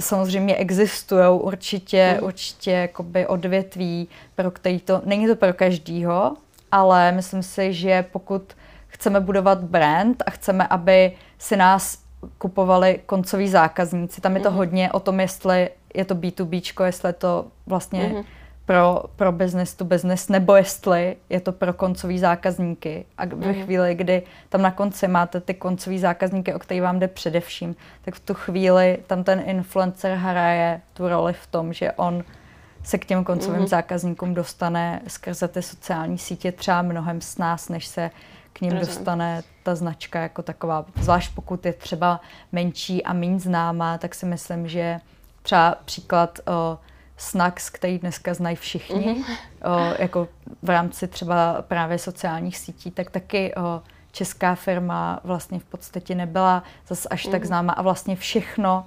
[0.00, 2.26] samozřejmě existují určitě, mm.
[2.26, 6.36] určitě jakoby odvětví, pro který to, není to pro každýho,
[6.72, 8.42] ale myslím si, že pokud
[8.86, 11.98] chceme budovat brand a chceme, aby si nás
[12.38, 14.56] kupovali koncoví zákazníci, tam je to mm.
[14.56, 18.24] hodně o tom, jestli je to B2B, jestli je to vlastně mm
[18.68, 23.04] pro, pro business to business, nebo jestli je to pro koncový zákazníky.
[23.18, 23.64] A ve mm.
[23.64, 28.14] chvíli, kdy tam na konci máte ty koncový zákazníky, o který vám jde především, tak
[28.14, 32.24] v tu chvíli tam ten influencer hraje tu roli v tom, že on
[32.82, 33.66] se k těm koncovým mm.
[33.66, 38.10] zákazníkům dostane skrze ty sociální sítě třeba mnohem s nás, než se
[38.52, 38.96] k ním Rozumím.
[38.96, 40.84] dostane ta značka jako taková.
[41.00, 42.20] Zvlášť pokud je třeba
[42.52, 45.00] menší a méně známá, tak si myslím, že
[45.42, 46.78] třeba příklad uh,
[47.18, 49.36] snacks, který dneska znají všichni, mm-hmm.
[49.64, 50.28] o, jako
[50.62, 53.82] v rámci třeba právě sociálních sítí, tak taky o,
[54.12, 57.30] česká firma vlastně v podstatě nebyla zase až mm-hmm.
[57.30, 57.46] tak mhm.
[57.46, 58.86] známa a vlastně všechno,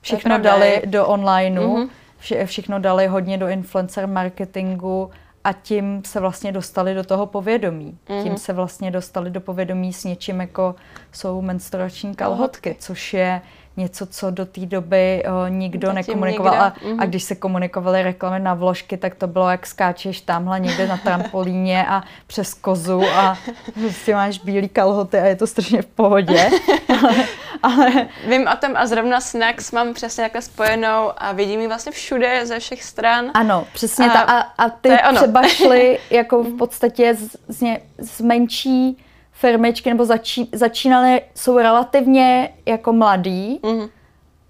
[0.00, 1.88] všechno dali do onlineu, mm-hmm.
[2.18, 5.10] vše, všechno dali hodně do influencer marketingu
[5.44, 7.98] a tím se vlastně dostali do toho povědomí.
[8.08, 8.22] Mm-hmm.
[8.22, 10.74] Tím se vlastně dostali do povědomí s něčím, jako
[11.12, 13.40] jsou menstruační kalhotky, což je
[13.76, 16.52] něco, co do té doby o, nikdo Zatím nekomunikoval.
[16.52, 16.64] Nikdo.
[16.64, 17.02] A, mm-hmm.
[17.02, 20.96] a když se komunikovaly reklamy na vložky, tak to bylo, jak skáčeš tamhle někde na
[20.96, 23.38] trampolíně a přes kozu a
[23.74, 26.50] prostě máš bílý kalhoty a je to strašně v pohodě.
[26.88, 27.14] ale,
[27.62, 28.08] ale...
[28.28, 32.46] Vím o tom a zrovna Snacks mám přesně takhle spojenou a vidím ji vlastně všude
[32.46, 33.30] ze všech stran.
[33.34, 34.20] Ano, přesně a, ta.
[34.20, 38.98] A, a ty třeba šly jako v podstatě z, z, z menší
[39.40, 43.88] firmičky nebo začí, začínaly, jsou relativně jako mladí mm-hmm.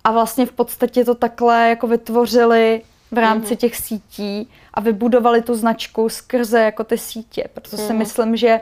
[0.04, 3.58] a vlastně v podstatě to takhle jako vytvořili v rámci mm-hmm.
[3.58, 7.44] těch sítí a vybudovali tu značku skrze jako ty sítě.
[7.54, 7.86] Proto mm-hmm.
[7.86, 8.60] si myslím, že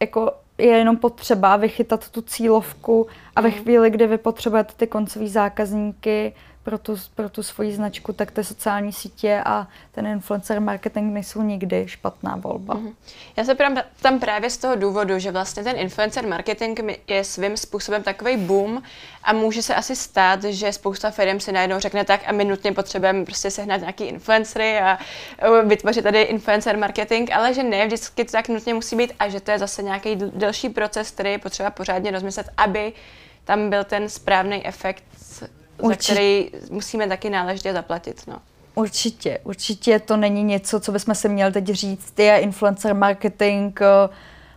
[0.00, 3.06] jako je jenom potřeba vychytat tu cílovku
[3.36, 3.58] a ve mhm.
[3.58, 6.32] chvíli, kdy vy potřebujete ty koncové zákazníky
[6.64, 11.42] pro tu, pro tu svoji značku, tak ty sociální sítě a ten influencer marketing nejsou
[11.42, 12.74] nikdy špatná volba.
[12.74, 12.94] Mm-hmm.
[13.36, 13.56] Já se
[14.02, 18.82] tam právě z toho důvodu, že vlastně ten influencer marketing je svým způsobem takový boom
[19.22, 22.72] a může se asi stát, že spousta firm si najednou řekne tak a my nutně
[22.72, 24.98] potřebujeme prostě sehnat nějaký influencery a
[25.64, 29.40] vytvořit tady influencer marketing, ale že ne vždycky to tak nutně musí být a že
[29.40, 32.92] to je zase nějaký delší proces, který je potřeba pořádně rozmyslet, aby
[33.44, 35.04] tam byl ten správný efekt
[35.84, 36.12] Určitě.
[36.12, 38.22] za který musíme taky náležitě zaplatit.
[38.26, 38.36] No.
[38.74, 44.08] Určitě, určitě to není něco, co bychom si měli teď říct, je influencer marketing, eh,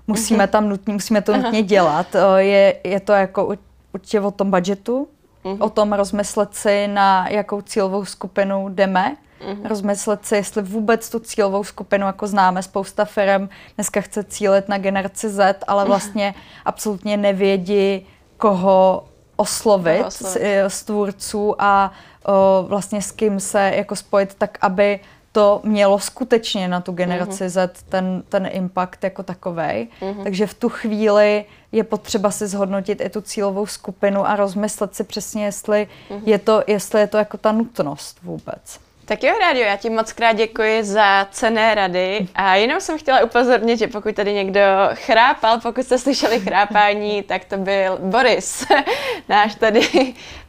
[0.07, 0.47] musíme uh-huh.
[0.47, 2.15] tam nutně, musíme to nutně dělat.
[2.15, 3.55] Eh, je, je to jako
[3.93, 5.07] určitě o tom budgetu,
[5.43, 5.57] uh-huh.
[5.59, 9.67] o tom rozmyslet si, na jakou cílovou skupinu jdeme, uh-huh.
[9.67, 12.63] rozmyslet si, jestli vůbec tu cílovou skupinu jako známe.
[12.63, 16.33] Spousta firm dneska chce cílit na generaci Z, ale vlastně
[16.65, 19.06] absolutně nevědí, koho
[19.37, 20.41] oslovit, oslovit.
[20.41, 21.91] Z, z tvůrců a
[22.25, 24.99] o, vlastně s kým se jako spojit tak, aby
[25.31, 27.69] to mělo skutečně na tu generaci uh-huh.
[27.73, 29.87] Z ten, ten impact jako takovej.
[30.01, 30.23] Uh-huh.
[30.23, 35.03] Takže v tu chvíli je potřeba si zhodnotit i tu cílovou skupinu a rozmyslet si
[35.03, 36.21] přesně, jestli, uh-huh.
[36.25, 38.79] je, to, jestli je to jako ta nutnost vůbec.
[39.07, 43.23] Tak jo, Rádio, já ti moc krát děkuji za cené rady a jenom jsem chtěla
[43.23, 44.61] upozornit, že pokud tady někdo
[44.93, 48.65] chrápal, pokud jste slyšeli chrápání, tak to byl Boris,
[49.29, 49.79] náš tady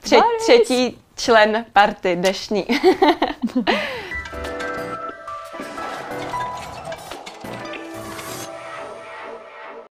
[0.02, 2.66] tře- třetí člen party dešní.